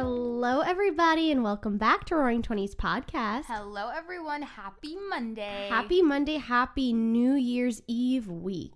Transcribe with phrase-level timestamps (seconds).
[0.00, 3.46] Hello, everybody, and welcome back to Roaring Twenties podcast.
[3.46, 4.42] Hello, everyone.
[4.42, 5.66] Happy Monday.
[5.68, 8.70] Happy Monday, happy New Year's Eve week.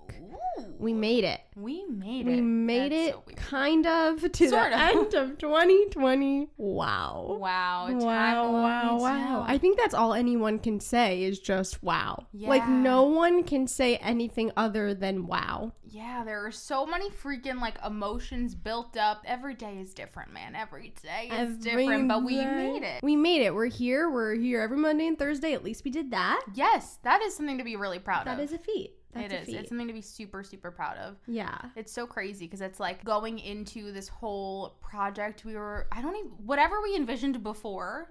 [0.78, 1.40] We made it.
[1.54, 2.30] We made it.
[2.32, 4.96] We made That's it so kind of to Sort the of.
[4.96, 6.48] end of 2020.
[6.56, 7.36] Wow.
[7.38, 7.88] Wow.
[7.90, 9.44] Wow, wow, wow.
[9.46, 12.26] I think that's all anyone can say is just wow.
[12.34, 15.72] Like, no one can say anything other than wow.
[15.88, 19.22] Yeah, there are so many freaking like emotions built up.
[19.26, 20.54] Every day is different, man.
[20.56, 23.02] Every day is Every different, but we made it.
[23.02, 23.54] We made it.
[23.54, 24.10] We're here.
[24.10, 25.52] We're here every Monday and Thursday.
[25.54, 26.42] At least we did that.
[26.54, 28.44] Yes, that is something to be really proud That of.
[28.44, 28.94] is a feat.
[29.12, 29.46] That's It a is.
[29.46, 29.56] feat.
[29.56, 31.16] It's something to be super, super proud of.
[31.26, 31.58] yeah.
[31.76, 35.44] It's so crazy because it's like going into this whole project.
[35.44, 38.08] We were, I don't even, whatever we envisioned before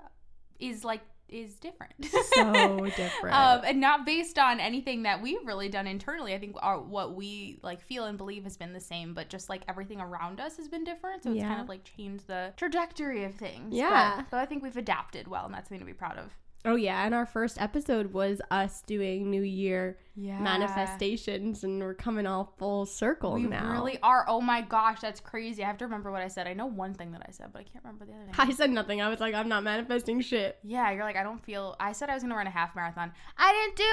[0.60, 1.94] is like, is different.
[2.34, 3.36] So different.
[3.36, 6.34] um, and not based on anything that we've really done internally.
[6.34, 9.50] I think our, what we like feel and believe has been the same, but just
[9.50, 11.24] like everything around us has been different.
[11.24, 13.74] So it's kind of like changed the trajectory of things.
[13.74, 14.18] Yeah.
[14.18, 16.32] But, but I think we've adapted well, and that's something to be proud of.
[16.64, 20.40] Oh yeah, and our first episode was us doing New Year Yeah.
[20.40, 23.72] manifestations, and we're coming all full circle We now.
[23.72, 24.26] really are.
[24.28, 25.64] Oh my gosh, that's crazy.
[25.64, 26.48] I have to remember what I said.
[26.48, 28.36] I know one thing that I said, but I can't remember the other thing.
[28.38, 29.02] I said nothing.
[29.02, 31.76] I was like, I'm not manifesting shit, Yeah, you're like, I don't feel.
[31.80, 33.12] I said I was gonna run a half marathon.
[33.38, 33.84] I didn't do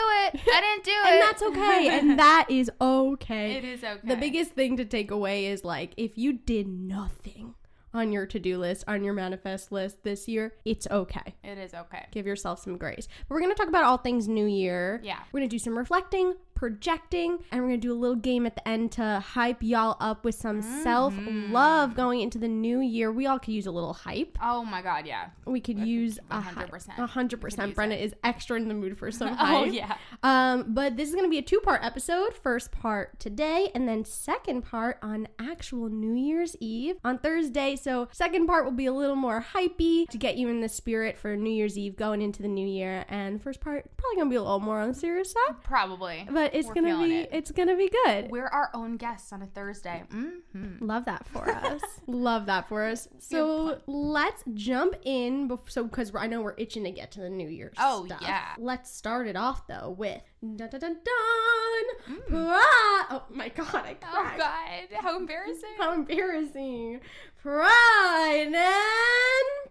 [0.40, 0.48] it.
[0.54, 1.12] I didn't do it.
[1.12, 3.52] and that's okay, and that is okay.
[3.52, 4.00] it is okay.
[4.06, 7.54] The biggest thing to take away is like if you did nothing
[7.98, 11.34] on your to-do list, on your manifest list this year, it's okay.
[11.44, 12.06] It is okay.
[12.10, 13.08] Give yourself some grace.
[13.28, 15.00] But we're gonna talk about all things New Year.
[15.02, 15.18] Yeah.
[15.32, 18.66] We're gonna do some reflecting, projecting, and we're gonna do a little game at the
[18.68, 20.82] end to hype y'all up with some Mm-hmm.
[20.82, 23.12] self-love going into the new year.
[23.12, 24.36] We all could use a little hype.
[24.42, 25.28] Oh my god, yeah.
[25.46, 26.70] We could use a hype.
[26.70, 26.98] 100%.
[26.98, 27.68] A hundred We could percent.
[27.68, 28.04] use Brenda it.
[28.04, 29.56] is extra in the mood for some hype.
[29.56, 29.96] Oh yeah.
[30.24, 32.34] Um, but this is gonna be a two-part episode.
[32.34, 37.76] First part today, and then second part on actual New Year's Eve on Thursday.
[37.76, 41.16] So second part will be a little more hypey to get you in the spirit
[41.16, 43.04] for New Year's Eve going into the new year.
[43.08, 46.26] And first part probably gonna be a little more on the serious side, Probably.
[46.30, 47.30] but it's We're gonna be it.
[47.32, 48.30] it's gonna be good.
[48.30, 50.02] We're our own guests on a Thursday.
[50.12, 50.84] Mm-hmm.
[50.84, 51.80] Love that for us.
[52.06, 53.08] Love that for us.
[53.18, 55.48] So let's jump in.
[55.48, 57.76] Bef- so because I know we're itching to get to the New Year's.
[57.78, 58.20] Oh, stuff.
[58.22, 58.54] yeah.
[58.58, 62.18] Let's start it off though with dun dun dun dun.
[62.28, 63.06] Pride.
[63.10, 63.74] Oh my god!
[63.74, 65.70] I Oh god, how embarrassing.
[65.78, 67.00] How embarrassing.
[67.42, 68.54] Pride and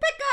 [0.01, 0.27] pickle.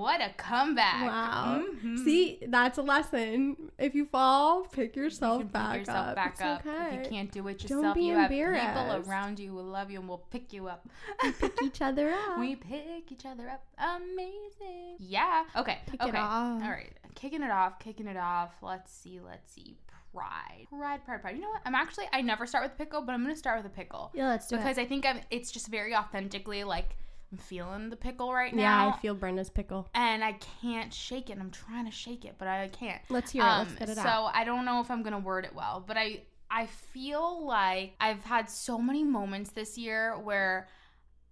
[0.00, 1.02] What a comeback.
[1.06, 1.62] Wow.
[1.84, 2.04] Mhm.
[2.04, 3.70] See, that's a lesson.
[3.78, 6.14] If you fall, pick You yourself pick back yourself up.
[6.16, 6.66] back It's up.
[6.66, 6.96] okay.
[6.96, 8.66] If you can't do it Don't yourself, be you have embarrassed.
[8.66, 10.88] people around you who love you and will pick you up.
[11.22, 12.38] We pick each other up.
[12.38, 13.62] We pick each other up.
[13.78, 14.96] Amazing.
[14.98, 15.44] Yeah.
[15.56, 15.78] Okay.
[15.86, 16.18] Kick it okay.
[16.18, 16.92] All right.
[17.14, 17.78] Kicking it off.
[17.78, 18.50] Kicking it off.
[18.62, 19.20] Let's see.
[19.24, 19.76] Let's see.
[20.14, 20.66] Pride.
[20.70, 21.04] Pride.
[21.04, 21.20] Pride.
[21.22, 21.36] Pride.
[21.36, 21.60] You know what?
[21.64, 22.06] I'm actually.
[22.12, 24.56] I never start with pickle, but I'm gonna start with a pickle yeah, let's do
[24.56, 24.82] because it.
[24.82, 25.20] I think I'm.
[25.30, 26.96] It's just very authentically like
[27.32, 28.86] I'm feeling the pickle right now.
[28.86, 28.92] Yeah.
[28.94, 29.88] I feel Brenda's pickle.
[29.94, 30.32] and I
[30.62, 31.38] can't shake it.
[31.38, 33.00] I'm trying to shake it, but I can't.
[33.08, 33.46] Let's hear it.
[33.46, 34.32] Let's um, get it so out.
[34.34, 38.24] I don't know if I'm gonna word it well, but I I feel like I've
[38.24, 40.68] had so many moments this year where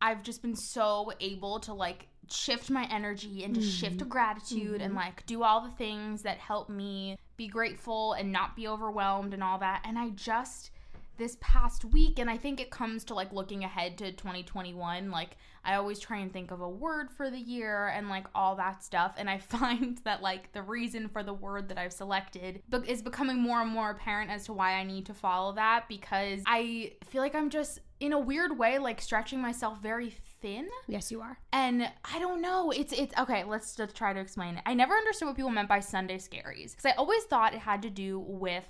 [0.00, 3.98] I've just been so able to like shift my energy and just shift mm-hmm.
[4.00, 4.98] to gratitude and mm-hmm.
[4.98, 9.42] like do all the things that help me be grateful and not be overwhelmed and
[9.42, 9.82] all that.
[9.84, 10.70] And I just
[11.18, 15.36] this past week and I think it comes to like looking ahead to 2021 like
[15.64, 18.82] I always try and think of a word for the year and like all that
[18.82, 23.02] stuff and I find that like the reason for the word that I've selected is
[23.02, 26.92] becoming more and more apparent as to why I need to follow that because I
[27.04, 31.20] feel like I'm just in a weird way like stretching myself very thin Yes, you
[31.20, 31.36] are.
[31.52, 32.70] and I don't know.
[32.70, 33.42] It's it's okay.
[33.42, 34.62] Let's just try to explain it.
[34.64, 37.82] I never understood what people meant by Sunday scaries because I always thought it had
[37.82, 38.62] to do with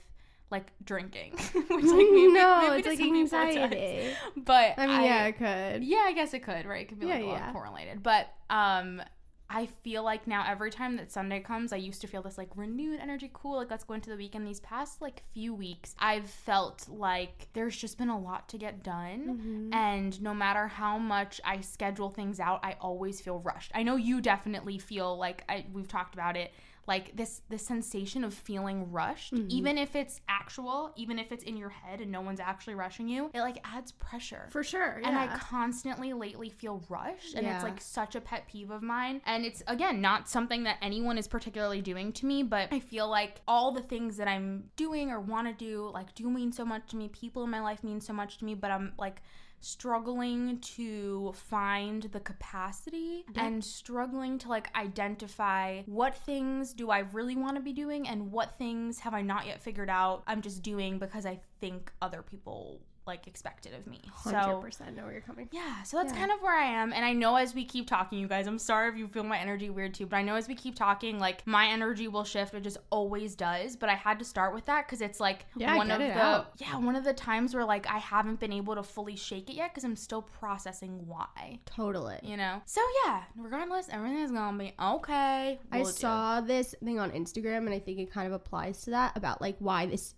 [0.50, 4.10] like drinking, which like maybe, no, maybe it's like anxiety.
[4.36, 5.84] But I mean, yeah, it could.
[5.84, 6.82] yeah, I guess it could, right?
[6.82, 7.52] It could be like Yeah, a lot yeah.
[7.52, 8.02] correlated.
[8.02, 9.02] But um
[9.50, 12.50] I feel like now every time that Sunday comes, I used to feel this like
[12.54, 14.46] renewed energy, cool, like let's go into the weekend.
[14.46, 18.82] These past like few weeks, I've felt like there's just been a lot to get
[18.82, 19.38] done.
[19.38, 19.72] Mm-hmm.
[19.74, 23.72] And no matter how much I schedule things out, I always feel rushed.
[23.74, 26.52] I know you definitely feel like I we've talked about it.
[26.88, 29.48] Like this this sensation of feeling rushed, Mm-hmm.
[29.50, 33.06] even if it's actual, even if it's in your head and no one's actually rushing
[33.08, 34.46] you, it like adds pressure.
[34.50, 34.98] For sure.
[35.00, 35.08] yeah.
[35.08, 37.54] And I constantly lately feel rushed, and Yeah.
[37.56, 39.20] it's like such a pet peeve of mine.
[39.26, 43.08] And it's again not something that anyone is particularly doing to me, but I feel
[43.08, 46.64] like all the things that I'm doing or want to do, like, do mean so
[46.64, 47.08] much to me.
[47.08, 49.20] People in my life mean so much to me, but I'm like
[49.60, 57.36] struggling to find the capacity and struggling to like identify what things do I really
[57.36, 60.62] want to be doing and what things have I not yet figured out I'm just
[60.62, 64.00] doing because I think other people like expected of me.
[64.22, 65.58] So 100% know where you're coming from.
[65.58, 66.18] yeah, so that's Yeah.
[66.20, 66.92] kind of where I am.
[66.92, 69.38] And I know as we keep talking, you guys, I'm sorry if you feel my
[69.38, 72.54] energy weird too, but I know as we keep talking, like my energy will shift.
[72.54, 73.74] It just always does.
[73.74, 76.52] But I had to start with that because it's like Yeah, one of the out.
[76.58, 79.54] yeah one of the times where like I haven't been able to fully shake it
[79.54, 81.58] yet because I'm still processing why.
[81.66, 82.18] Totally.
[82.22, 82.62] You know.
[82.66, 85.58] So yeah, regardless, everything is gonna be okay.
[85.72, 85.92] I We'll do.
[85.92, 89.40] saw this thing on Instagram and I think it kind of applies to that about
[89.40, 90.14] like why this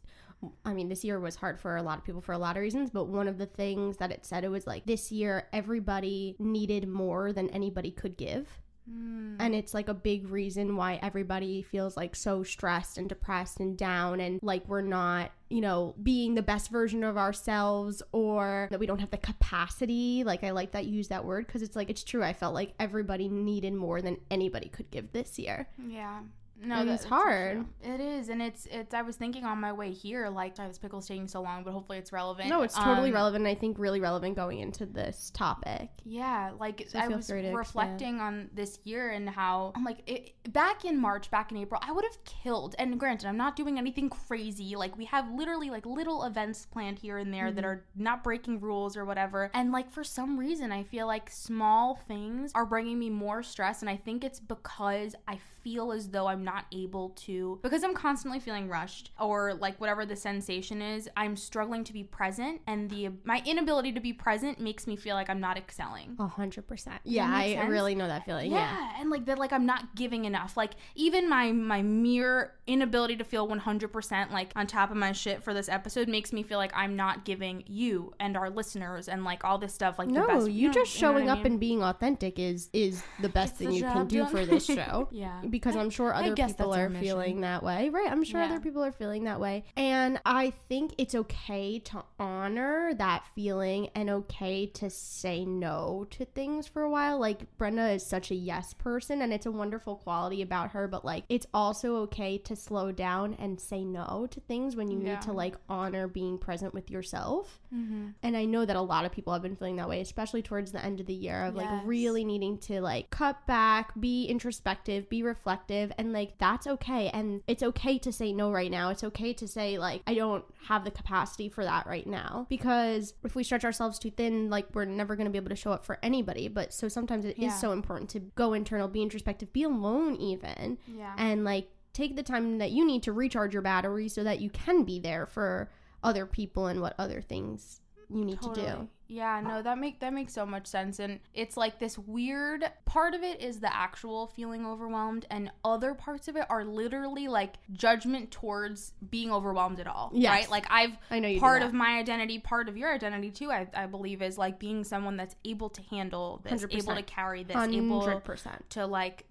[0.65, 2.63] I mean this year was hard for a lot of people for a lot of
[2.63, 6.37] reasons, but one of the things that it said it was like this year everybody
[6.39, 8.49] needed more than anybody could give.
[8.91, 9.37] Mm.
[9.39, 13.77] And it's like a big reason why everybody feels like so stressed and depressed and
[13.77, 18.81] down and like we're not, you know, being the best version of ourselves or that
[18.81, 20.25] we don't have the capacity.
[20.25, 22.23] Like I like that you use that word because it's like it's true.
[22.23, 25.69] I felt like everybody needed more than anybody could give this year.
[25.87, 26.21] Yeah.
[26.63, 27.65] No, And that's hard.
[27.83, 28.93] It is, and it's it's.
[28.93, 31.73] I was thinking on my way here, like, sorry, this pickle's taking so long, but
[31.73, 32.49] hopefully it's relevant.
[32.51, 33.47] No, it's totally Um, relevant.
[33.47, 35.89] and I think really relevant going into this topic.
[36.05, 37.57] Yeah, like So I was expand.
[37.57, 41.81] reflecting on this year and how I'm like it, back in March, back in April,
[41.83, 42.75] I would have killed.
[42.79, 44.77] And granted, I'm not doing anything crazy.
[44.77, 47.55] Like we have literally like little events planned here and there Mm-hmm.
[47.57, 49.51] that are not breaking rules or whatever.
[49.55, 53.81] And like for some reason, I feel like small things are bringing me more stress,
[53.81, 57.95] and I think it's because I feel as though I'm not able to because I'm
[57.95, 61.09] constantly feeling rushed or like whatever the sensation is.
[61.17, 65.15] I'm struggling to be present, and the my inability to be present makes me feel
[65.17, 66.17] like I'm not excelling.
[66.19, 67.01] A hundred percent.
[67.05, 67.71] Yeah, I sense?
[67.71, 68.51] really know that feeling.
[68.53, 68.59] Yeah.
[68.71, 69.01] Yeah.
[69.01, 70.57] and like that like I'm not giving enough.
[70.57, 75.43] Like even my my mere inability to feel 100% like on top of my shit
[75.43, 79.25] for this episode makes me feel like I'm not giving you and our listeners and
[79.25, 81.39] like all this stuff like the best you know- just you know showing I up
[81.39, 81.47] mean?
[81.53, 84.31] and being authentic is is the best Gets thing the you can do done.
[84.31, 85.09] for this show.
[85.11, 85.41] yeah.
[85.51, 87.89] because I'm sure other guess people are feeling that way.
[87.91, 88.11] Right.
[88.11, 88.47] I'm sure Yeah.
[88.47, 89.65] other people are feeling that way.
[89.77, 96.25] And I think it's okay to honor that feeling and okay to say no to
[96.25, 97.19] things for a while.
[97.19, 101.05] Like Brenda is such a yes person and it's a wonderful quality about her, but
[101.05, 105.15] like it's also okay to slow down and say no to things when you Yeah.
[105.15, 107.61] need to like honor being present with yourself.
[107.75, 108.09] Mm-hmm.
[108.23, 110.73] And I know that a lot of people have been feeling that way, especially towards
[110.73, 111.65] the end of the year of Yes.
[111.65, 117.09] like really needing to like cut back, be introspective, be reflective, and like that's okay.
[117.09, 118.91] And it's okay to say no right now.
[118.91, 123.15] It's okay to say like I don't have the capacity for that right now because
[123.25, 125.73] if we stretch ourselves too thin, like we're never going to be able to show
[125.73, 126.49] up for anybody.
[126.49, 127.57] But so sometimes it is Yeah.
[127.57, 131.15] so important to go internal, be introspective, be alone even, Yeah.
[131.17, 134.51] and like take the time that you need to recharge your battery so that you
[134.51, 135.71] can be there for
[136.03, 137.81] other people and what other things
[138.13, 138.89] you need to do.
[139.09, 143.15] Yeah, no, that make that makes so much sense, and it's like this weird part
[143.15, 147.57] of it is the actual feeling overwhelmed, and other parts of it are literally like
[147.73, 150.13] judgment towards being overwhelmed at all.
[150.15, 150.31] Yes.
[150.31, 150.51] right?
[150.51, 153.51] Like I've I know part of my identity, part of your identity too.
[153.51, 157.43] I, I believe is like being someone that's able to handle this, able to carry
[157.43, 158.71] this, able Hundred percent.
[158.71, 159.27] to like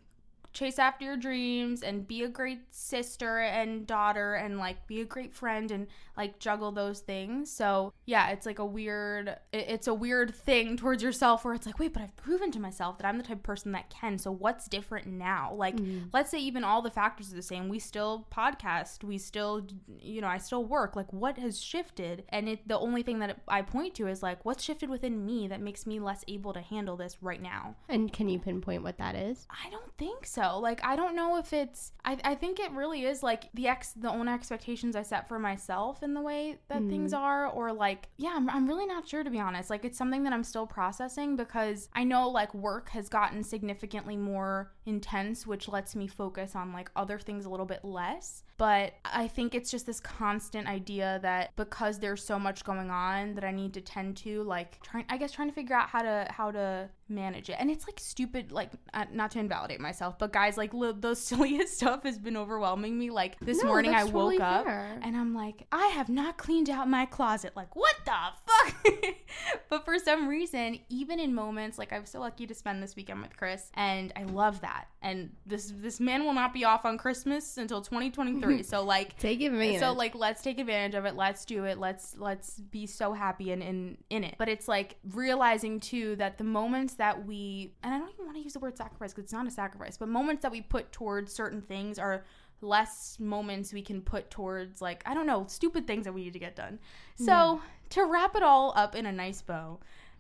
[0.52, 5.06] chase after your dreams and be a great sister and daughter and like be a
[5.06, 5.88] great friend and
[6.20, 7.50] like juggle those things.
[7.50, 11.80] So, yeah, it's like a weird it's a weird thing towards yourself where it's like,
[11.80, 14.18] "Wait, but I've proven to myself that I'm the type of person that can.
[14.18, 16.10] So, what's different now?" Like, mm.
[16.14, 17.70] let's say even all the factors are the same.
[17.70, 19.66] We still podcast, we still
[20.02, 20.98] you know, I still work.
[20.98, 22.26] Like, what has shifted?
[22.30, 25.48] And it the only thing that I point to is like, what's shifted within me
[25.48, 27.76] that makes me less able to handle this right now?
[27.88, 29.48] And can you pinpoint what that is?
[29.50, 30.60] I don't think so.
[30.60, 33.94] Like I don't know if it's I, I think it really is like the ex
[33.94, 37.24] the own expectations I set for myself in the way that things mm-hmm.
[37.24, 39.70] are or like yeah, I'm, I'm really not sure to be honest.
[39.70, 44.18] Like it's something that I'm still processing because I know like work has gotten significantly
[44.18, 48.44] more intense which lets me focus on like other things a little bit less.
[48.58, 53.36] But I think it's just this constant idea that because there's so much going on
[53.36, 56.02] that I need to tend to like trying I guess trying to figure out how
[56.02, 57.56] to how to manage it.
[57.58, 61.16] And it's like stupid like uh, not to invalidate myself, but guys like li- the
[61.30, 63.10] silliest stuff has been overwhelming me.
[63.10, 65.00] Like this No, morning I woke totally up fair.
[65.02, 67.54] and I'm like, I have not cleaned out my closet.
[67.56, 68.12] Like what the
[68.46, 69.06] fuck?
[69.70, 72.82] but for some some reason, even in moments like I was so lucky to spend
[72.82, 74.79] this weekend with Chris, and I love that.
[75.02, 78.64] And this this man will not be off on Christmas until 2023.
[78.64, 79.80] so like Take advantage.
[79.80, 81.16] so like let's take advantage of it.
[81.16, 81.78] Let's do it.
[81.78, 84.36] Let's let's be so happy and in in it.
[84.38, 88.38] But it's like realizing too that the moments that we and I don't even want
[88.38, 90.92] to use the word sacrifice because it's not a sacrifice, but moments that we put
[90.92, 92.26] towards certain things are
[92.62, 96.34] less moments we can put towards like I don't know stupid things that we need
[96.34, 96.80] to get done.
[97.16, 99.80] So to wrap it all up in a nice bow,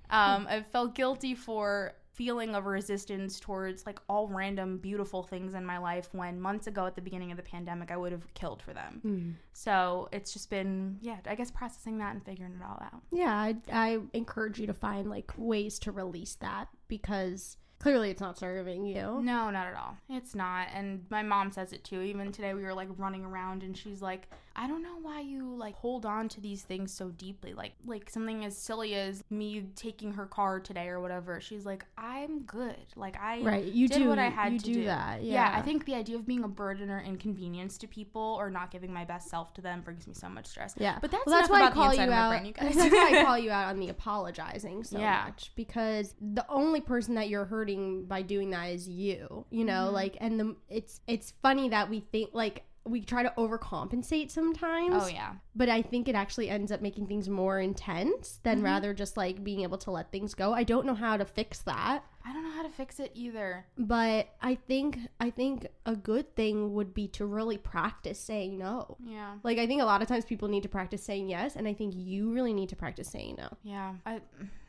[0.09, 5.65] um, I felt guilty for feeling of resistance towards like all random beautiful things in
[5.65, 8.61] my life when months ago at the beginning of the pandemic I would have killed
[8.61, 9.01] for them.
[9.05, 9.33] Mm.
[9.53, 13.01] So it's just been yeah, I guess processing that and figuring it all out.
[13.09, 18.19] yeah, I, I encourage you to find like ways to release that because clearly it's
[18.19, 19.21] not serving you.
[19.23, 19.95] No, not at all.
[20.09, 20.67] It's not.
[20.73, 22.01] And my mom says it too.
[22.01, 24.27] Even today we were like running around and she's like,
[24.61, 27.53] I don't know why you like hold on to these things so deeply.
[27.53, 31.39] Like like something as silly as me taking her car today or whatever.
[31.39, 32.75] She's like, I'm good.
[32.97, 34.83] Like I Right, you did do what I had you to do, do.
[34.85, 35.23] that.
[35.23, 35.33] Yeah.
[35.51, 35.57] Yeah.
[35.57, 38.91] I think the idea of being a burden or inconvenience to people or not giving
[38.93, 40.73] my best self to them brings me so much stress.
[40.77, 42.29] Yeah, But that's well, that's why I call you out.
[42.31, 42.75] brain, you guys.
[42.75, 45.23] that's why I call you out on the apologizing so Yeah.
[45.25, 49.45] much because the only person that you're hurting by doing that is you.
[49.51, 49.93] You know, Mm-hmm.
[49.93, 55.03] like, and the it's it's funny that we think like we try to overcompensate sometimes.
[55.03, 55.33] Oh yeah.
[55.55, 58.65] but I think it actually ends up making things more intense than Mm-hmm.
[58.65, 60.53] rather just like being able to let things go.
[60.53, 63.65] I don't know how to fix that, I don't know how to fix it either.
[63.77, 68.97] but I think I think a good thing would be to really practice saying no.
[69.03, 69.35] Yeah.
[69.43, 71.73] Like I think a lot of times people need to practice saying yes, and I
[71.73, 73.49] think you really need to practice saying no.
[73.63, 73.93] Yeah.
[74.05, 74.21] I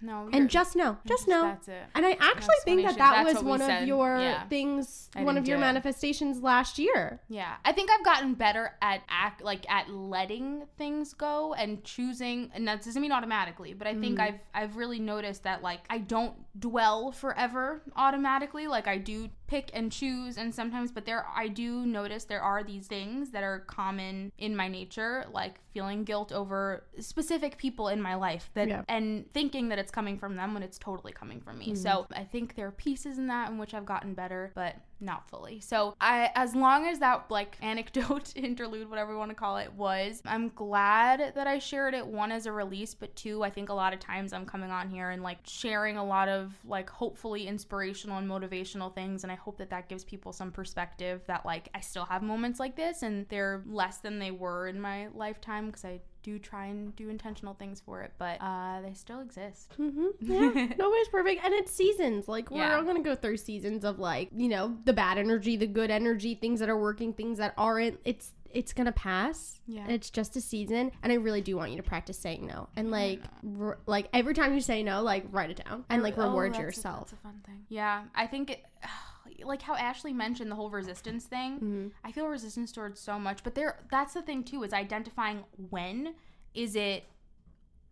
[0.02, 0.31] no.
[0.33, 1.43] And just no, just no.
[1.43, 1.83] That's it.
[1.95, 3.87] And I actually think that that That's was one of said.
[3.87, 4.47] your Yeah.
[4.49, 5.61] things, I one of your it.
[5.61, 7.21] manifestations last year.
[7.29, 12.50] Yeah, I think I've gotten better at act like at letting things go and choosing,
[12.55, 14.23] and that doesn't mean automatically, but I think Mm.
[14.23, 17.50] I've I've really noticed that like I don't dwell forever
[17.97, 18.66] automatically.
[18.66, 22.62] Like I do pick and choose, and sometimes, but there I do notice there are
[22.62, 28.00] these things that are common in my nature, like feeling guilt over specific people in
[28.00, 28.83] my life that Yeah.
[28.88, 31.71] and thinking that it's coming from them when it's totally coming from me.
[31.71, 31.75] Hmm.
[31.75, 35.26] So I think there are pieces in that in which I've gotten better, but not
[35.28, 35.61] fully.
[35.61, 39.73] So I as long as that like anecdote interlude, whatever you want to call it,
[39.73, 43.69] was, I'm glad that I shared it one as a release, but two, I think
[43.69, 46.90] a lot of times I'm coming on here and like sharing a lot of like
[46.90, 51.44] hopefully inspirational and motivational things and I hope that that gives people some perspective that
[51.44, 55.09] like I still have moments like this and they're less than they were in my
[55.14, 59.20] lifetime because I do try and do intentional things for it, but uh, they still
[59.20, 59.75] exist.
[59.80, 60.06] Mm-hmm.
[60.20, 62.28] Yeah, nobody's perfect, and it's seasons.
[62.28, 62.76] Like we're Yeah.
[62.76, 66.35] all gonna go through seasons of like you know the bad energy, the good energy,
[66.35, 67.99] things that are working, things that aren't.
[68.04, 69.61] It's it's gonna pass.
[69.66, 69.87] Yeah.
[69.88, 72.90] it's just a season, and I really do want you to practice saying no, and
[72.90, 73.20] like
[73.59, 76.52] r- like every time you say no, like write it down and like Oh, reward
[76.52, 77.11] that's a- yourself.
[77.11, 77.64] that's a fun thing.
[77.70, 78.64] Yeah, I think it,
[79.44, 81.56] like how Ashley mentioned the whole resistance thing.
[81.56, 81.88] Mm-hmm.
[82.04, 86.14] I feel resistance towards so much, but there that's the thing too is identifying when
[86.54, 87.04] is it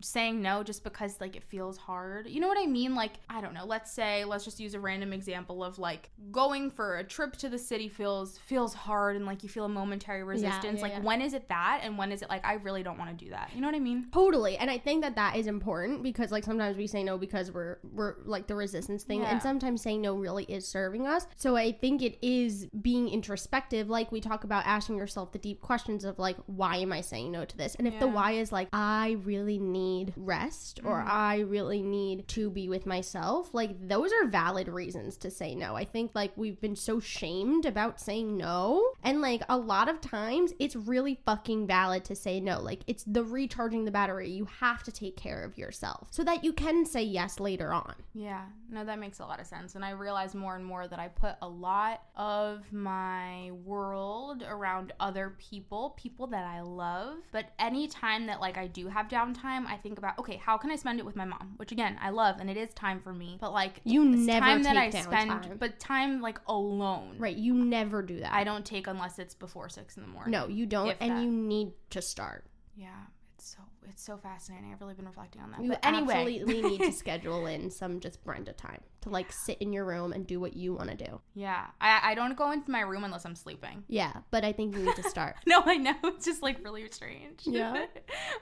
[0.01, 2.29] saying no just because like it feels hard.
[2.29, 2.95] You know what I mean?
[2.95, 3.65] Like I don't know.
[3.65, 7.49] Let's say let's just use a random example of like going for a trip to
[7.49, 10.77] the city feels feels hard and like you feel a momentary resistance.
[10.77, 11.01] yeah, like yeah.
[11.01, 13.31] when is it that and when is it like I really don't want to do
[13.31, 13.51] that?
[13.55, 14.07] You know what I mean?
[14.13, 17.51] Totally, and I think that that is important because like sometimes we say no because
[17.51, 19.31] we're we're like the resistance thing, Yeah.
[19.33, 21.27] and sometimes saying no really is serving us.
[21.37, 25.61] So I think it is being introspective, like we talk about asking yourself the deep
[25.61, 27.75] questions of like, why am I saying no to this?
[27.75, 31.09] And if the why is like, I really need rest or Mm-hmm.
[31.11, 35.77] I really need to be with myself, like those are valid reasons to say no.
[35.77, 40.01] I think like we've been so shamed about saying no, and like a lot of
[40.01, 42.61] times it's really fucking valid to say no.
[42.61, 44.29] Like it's the recharging the battery.
[44.31, 47.95] You have to take care of yourself so that you can say yes later on.
[48.15, 49.75] Yeah, no, that makes a lot of sense.
[49.75, 54.93] And I realize more and more that I put a lot of my world around
[55.01, 57.19] other people, people that I love.
[57.33, 60.77] But anytime that like I do have downtime, I think about, okay, how can I
[60.77, 61.55] spend it with my mom?
[61.57, 63.39] Which again, I love and it is time for me.
[63.41, 65.59] But like You never time that I spend downtime.
[65.59, 67.17] but time like alone.
[67.19, 68.33] Right, you never do that.
[68.33, 70.33] I don't take unless it's before six in the morning.
[70.33, 71.23] No, you don't, and that.
[71.23, 72.45] you need to start.
[72.77, 72.89] Yeah.
[73.35, 74.73] It's so it's so fascinating.
[74.73, 75.63] I've really been reflecting on that.
[75.63, 76.15] You but anyway.
[76.15, 80.13] absolutely need to schedule in some just Brenda time to like sit in your room
[80.13, 81.21] and do what you want to do.
[81.35, 81.67] yeah.
[81.81, 83.85] I I don't go into my room unless I'm sleeping.
[83.89, 85.37] Yeah, but I think you need to start.
[85.47, 85.95] No, I know.
[86.05, 87.41] It's just like really strange.
[87.45, 87.87] Yeah.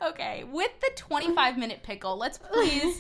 [0.03, 0.45] okay.
[0.45, 2.99] With the 25 minute pickle, let's please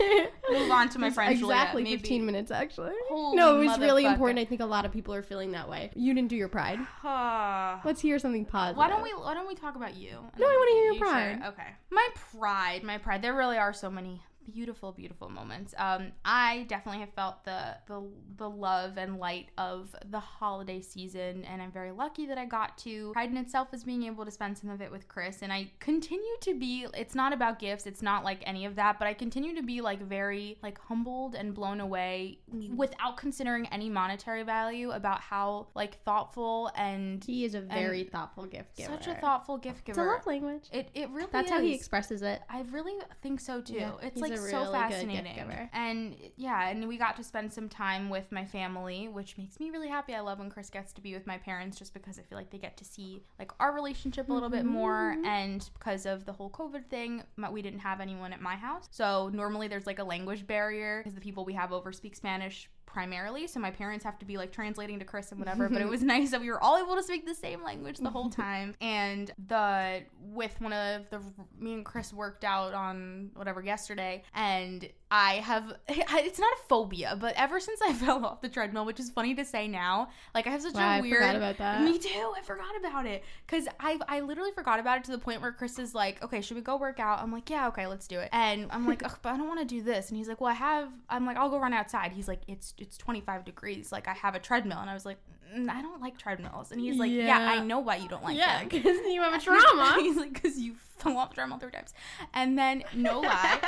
[0.50, 2.00] move on to my friend exactly Juliet.
[2.00, 2.92] 15 minutes actually.
[3.08, 4.38] Holy no, it was really important.
[4.38, 5.90] I think a lot of people are feeling that way.
[5.94, 6.78] You didn't do your pride.
[7.84, 8.76] Let's hear something positive.
[8.76, 10.12] why don't we why don't we talk about you?
[10.38, 11.08] No, I wanna hear your You sure?
[11.08, 11.42] pride.
[11.48, 11.68] Okay.
[11.90, 12.08] My
[12.38, 13.22] pride, my pride.
[13.22, 15.74] There really are so many beautiful, beautiful moments.
[15.78, 18.02] Um, I definitely have felt the the
[18.36, 22.76] the love and light of the holiday season, and I'm very lucky that I got
[22.78, 23.12] to.
[23.12, 25.70] Pride in itself is being able to spend some of it with Chris, and I
[25.80, 26.86] continue to be.
[26.94, 27.86] It's not about gifts.
[27.86, 31.34] It's not like any of that, but I continue to be like very like humbled
[31.34, 32.38] and blown away
[32.74, 38.44] without considering any monetary value about how like thoughtful and He is a very thoughtful
[38.46, 38.92] gift giver.
[38.92, 40.00] such a thoughtful gift giver.
[40.00, 40.68] It's a love language.
[40.72, 41.52] It it really That's is.
[41.52, 42.40] how he expresses it.
[42.48, 43.74] I really think so too.
[43.74, 45.68] Yeah, it's like so really good fascinating.
[45.72, 49.70] And yeah, and we got to spend some time with my family, which makes me
[49.70, 50.14] really happy.
[50.14, 52.50] I love when Chris gets to be with my parents just because I feel like
[52.50, 55.24] they get to see like our relationship a little bit more Mm-hmm.
[55.24, 58.88] and because of the whole COVID thing, my- we didn't have anyone at my house.
[58.90, 62.68] So normally there's like a language barrier because the people we have over speak Spanish
[62.86, 65.88] primarily so my parents have to be like translating to chris and whatever but it
[65.88, 68.74] was nice that we were all able to speak the same language the whole time.
[68.80, 71.20] And the with one of the
[71.58, 77.16] me and chris worked out on whatever yesterday and i have it's not a phobia
[77.20, 80.46] but ever since i fell off the treadmill which is funny to say now like
[80.46, 81.82] i have such Wow, I a weird forgot about that.
[81.82, 83.22] me too i forgot about it.
[83.46, 86.40] Because i i literally forgot about it to the point where chris is like okay
[86.40, 87.20] should we go work out?
[87.20, 88.28] I'm like yeah okay let's do it.
[88.32, 90.08] And i'm like Ugh, but i don't want to do this.
[90.08, 92.12] And he's like well i have i'm like i'll go run outside.
[92.12, 94.78] He's like it's it's 25 degrees like i have a treadmill.
[94.78, 95.18] And i was like
[95.56, 96.72] "Mm, i don't like treadmills.
[96.72, 97.50] And he's like yeah, Yeah.
[97.52, 99.94] i know why you don't like yeah, because you have a trauma.
[100.00, 101.94] he's like because you fell off the treadmill three times.
[102.34, 103.60] And then no lie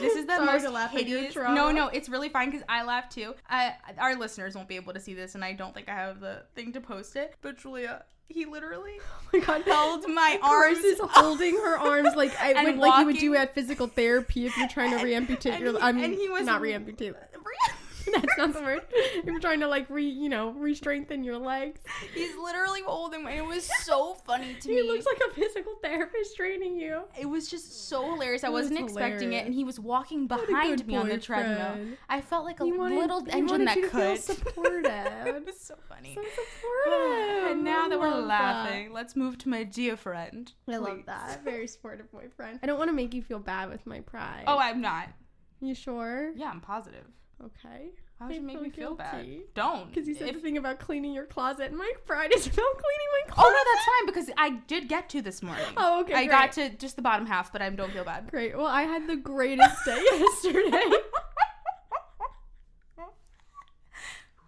[0.00, 1.34] this is the Sorry most to laugh at your hideous.
[1.34, 1.54] trauma.
[1.54, 3.34] No, no, it's really fine because I laugh too.
[3.48, 6.20] I, our listeners won't be able to see this, and I don't think I have
[6.20, 7.34] the thing to post it.
[7.42, 9.62] But Julia, he literally Oh my god.
[9.62, 10.78] held my arms.
[10.78, 13.20] Is holding her arms like I would, like you would walking.
[13.20, 15.72] do at physical therapy if you're trying to reamputate and your.
[15.74, 17.14] he- I mean, and he was- not reamputate.
[18.12, 18.82] That's not the word.
[19.24, 21.80] You're trying to like re, you know, re-strengthen your legs.
[22.14, 23.36] He's literally holding me.
[23.38, 24.82] It was so funny to He me.
[24.82, 27.02] He looks like a physical therapist training you.
[27.18, 28.44] it was just so hilarious.
[28.44, 31.96] I That was wasn't expecting it, and he was walking behind me on the treadmill.
[32.08, 34.20] I felt like a wanted, little engine that you to feel could.
[34.22, 34.86] supported.
[35.26, 36.14] it was so funny.
[36.14, 36.22] so
[36.84, 37.50] supportive.
[37.52, 40.52] and now that we're laughing, let's move to my dear friend.
[40.66, 40.74] that.
[40.74, 41.04] I love please.
[41.06, 41.44] that.
[41.44, 42.60] Very supportive boyfriend.
[42.62, 44.44] I don't want to make you feel bad with my pride.
[44.46, 45.08] Oh, I'm not.
[45.60, 46.32] you sure?
[46.36, 47.04] Yeah, I'm positive.
[47.42, 47.90] Okay.
[48.18, 49.24] Why would I you make me feel bad?
[49.24, 49.42] guilty.
[49.54, 49.88] Don't.
[49.92, 52.54] Because you said If- the thing about cleaning your closet, and my pride is about
[52.56, 53.48] cleaning my closet.
[53.48, 55.64] Oh no, that's fine because I did get to this morning.
[55.76, 56.14] Oh, okay.
[56.14, 56.30] I great.
[56.30, 58.30] got to just the bottom half, but I don't feel bad.
[58.30, 58.56] Great.
[58.56, 60.70] Well, I had the greatest day yesterday.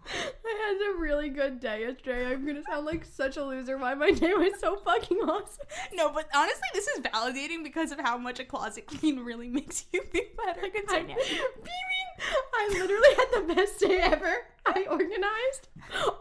[0.08, 2.26] I had a really good day yesterday.
[2.32, 3.78] I'm gonna sound like such a loser.
[3.78, 5.66] Why my day was so fucking awesome.
[5.94, 9.84] No, but honestly, this is validating because of how much a closet clean really makes
[9.92, 10.60] you feel better.
[10.64, 11.16] I, Continue.
[11.16, 12.08] beaming.
[12.54, 14.46] I literally had the best day ever.
[14.66, 15.68] I organized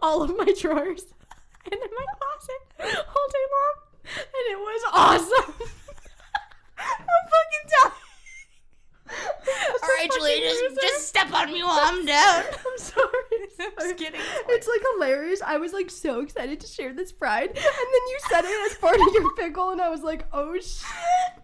[0.02, 1.06] all of my drawers
[1.66, 3.76] and in my closet all day long,
[4.16, 5.54] and it was awesome.
[6.78, 8.05] I'm fucking dying.
[9.08, 10.82] All right, Julia, just loser.
[10.82, 12.44] just step on me while I'm down.
[12.52, 13.02] I'm sorry.
[13.60, 14.20] I'm just kidding.
[14.50, 15.42] It's like hilarious.
[15.42, 17.64] I was like so excited to share this pride, and then
[18.10, 20.86] you said it as part of your pickle, and I was like, oh shit.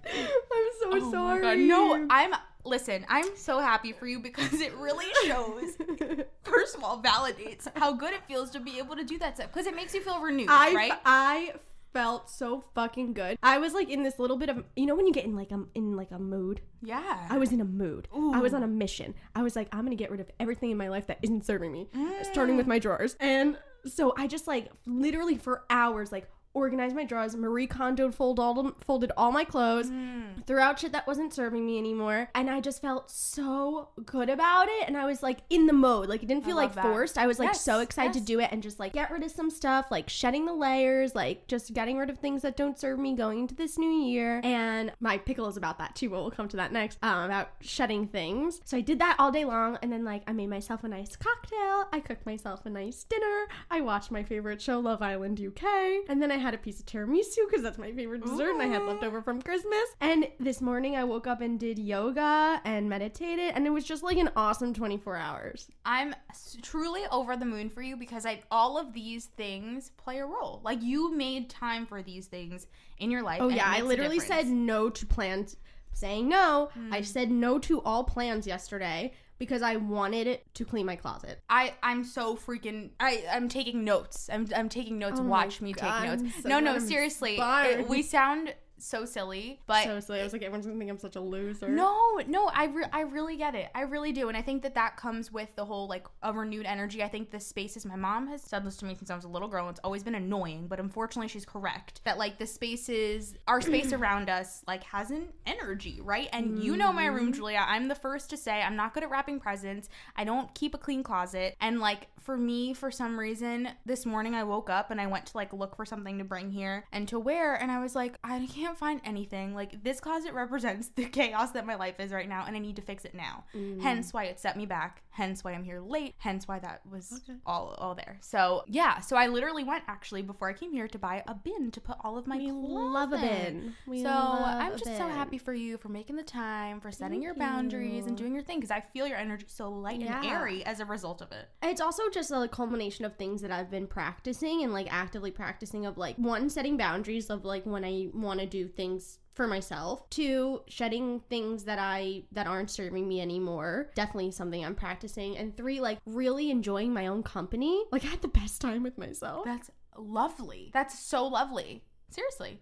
[0.06, 1.58] I'm so Oh sorry.
[1.65, 2.34] No, I'm.
[2.63, 5.78] Listen, I'm so happy for you because it really shows.
[6.43, 9.47] First of all, validates how good it feels to be able to do that stuff
[9.52, 10.93] because it makes you feel renewed, I right?
[11.04, 11.54] I
[11.93, 13.38] felt so fucking good.
[13.43, 15.51] I was like in this little bit of you know when you get in like
[15.51, 16.62] a in like a mood.
[16.82, 17.27] yeah.
[17.30, 18.08] I was in a mood.
[18.13, 19.13] I was on a mission.
[19.36, 21.71] I was like, I'm gonna get rid of everything in my life that isn't serving
[21.71, 22.25] me, Mm.
[22.25, 23.15] starting with my drawers.
[23.19, 27.36] And so I just like literally for hours like organized my drawers.
[27.36, 30.46] Marie Kondo folded all folded all my clothes, Mm.
[30.46, 34.68] threw out shit that wasn't serving me anymore, and I just felt so good about
[34.68, 34.88] it.
[34.88, 36.84] And I was like in the mode, like it didn't feel like that.
[36.84, 37.18] forced.
[37.18, 38.22] I was like Yes, so excited yes.
[38.24, 41.16] to do it and just like get rid of some stuff, like shedding the layers,
[41.16, 44.42] like just getting rid of things that don't serve me going into this new year.
[44.44, 46.98] And my pickle is about that too, but we'll come to that next.
[47.02, 48.62] Um, about shedding things.
[48.66, 51.16] So I did that all day long, and then like I made myself a nice
[51.16, 51.88] cocktail.
[51.94, 53.46] I cooked myself a nice dinner.
[53.70, 56.86] I watched my favorite show, Love Island UK, and then I had a piece of
[56.86, 58.88] tiramisu because that's my favorite dessert, and I had Ooh.
[58.88, 59.84] leftover from Christmas.
[60.01, 64.04] And this morning I woke up and did yoga and meditated, and it was just
[64.04, 65.69] like an awesome 24 hours.
[65.86, 66.13] I'm
[66.62, 70.62] truly over the moon for you because I all of these things play a role.
[70.63, 73.39] Like you made time for these things in your life.
[73.41, 75.56] Oh yeah, I literally said no to plans.
[75.93, 76.93] Saying no, Hmm.
[76.93, 81.41] I said no to all plans yesterday because I wanted it to clean my closet.
[81.49, 84.30] I I'm so freaking I I'm taking notes.
[84.32, 85.19] I'm I'm taking notes.
[85.19, 86.43] Oh Watch me God, take notes.
[86.43, 87.38] so no, no, I'm seriously.
[87.39, 90.20] it- we sound so silly, but so silly.
[90.20, 91.70] I was like, everyone's gonna think I'm such a loser.
[91.70, 93.70] no, no, I, re- I really get it.
[93.76, 94.28] I really do.
[94.28, 97.04] And I think that that comes with the whole like a renewed energy.
[97.04, 99.30] I think the spaces, my mom has said this to me since I was a
[99.30, 99.67] little girl.
[99.67, 103.94] And it's always been annoying, but unfortunately she's correct that like the spaces, our space
[103.94, 106.30] around us like has an energy, right?
[106.34, 107.36] And you know my room, mm.
[107.36, 107.63] Julia.
[107.65, 109.89] I'm the first to say I'm not good at wrapping presents.
[110.15, 111.56] I don't keep a clean closet.
[111.62, 115.25] And like for me, for some reason, this morning I woke up and I went
[115.27, 117.55] to like look for something to bring here and to wear.
[117.55, 119.55] And I was like, I can't find anything.
[119.55, 122.75] Like this closet represents the chaos that my life is right now and I need
[122.75, 123.45] to fix it now.
[123.55, 123.81] Mm.
[123.81, 125.01] Hence why it set me back.
[125.10, 126.15] Hence why I'm here late.
[126.17, 128.17] Hence why that was all all there.
[128.21, 131.71] So yeah, so I literally went actually before I came here to buy a bin
[131.71, 133.75] to put all of my We clothes love a bin.
[133.88, 137.23] We so I'm just so happy for you for making the time, for setting Thank
[137.23, 140.63] your boundaries and doing your thing because I feel your energy so light and airy
[140.65, 141.49] as a result of it.
[141.63, 145.86] It's also just a culmination of things that I've been practicing and like actively practicing
[145.86, 150.10] of like one setting boundaries of like when I want to do things for myself
[150.10, 155.56] two shedding things that i that aren't serving me anymore definitely something i'm practicing and
[155.56, 159.45] three like really enjoying my own company like i had the best time with myself
[159.45, 160.71] That's lovely.
[160.74, 161.84] That's so lovely.
[162.10, 162.60] Seriously.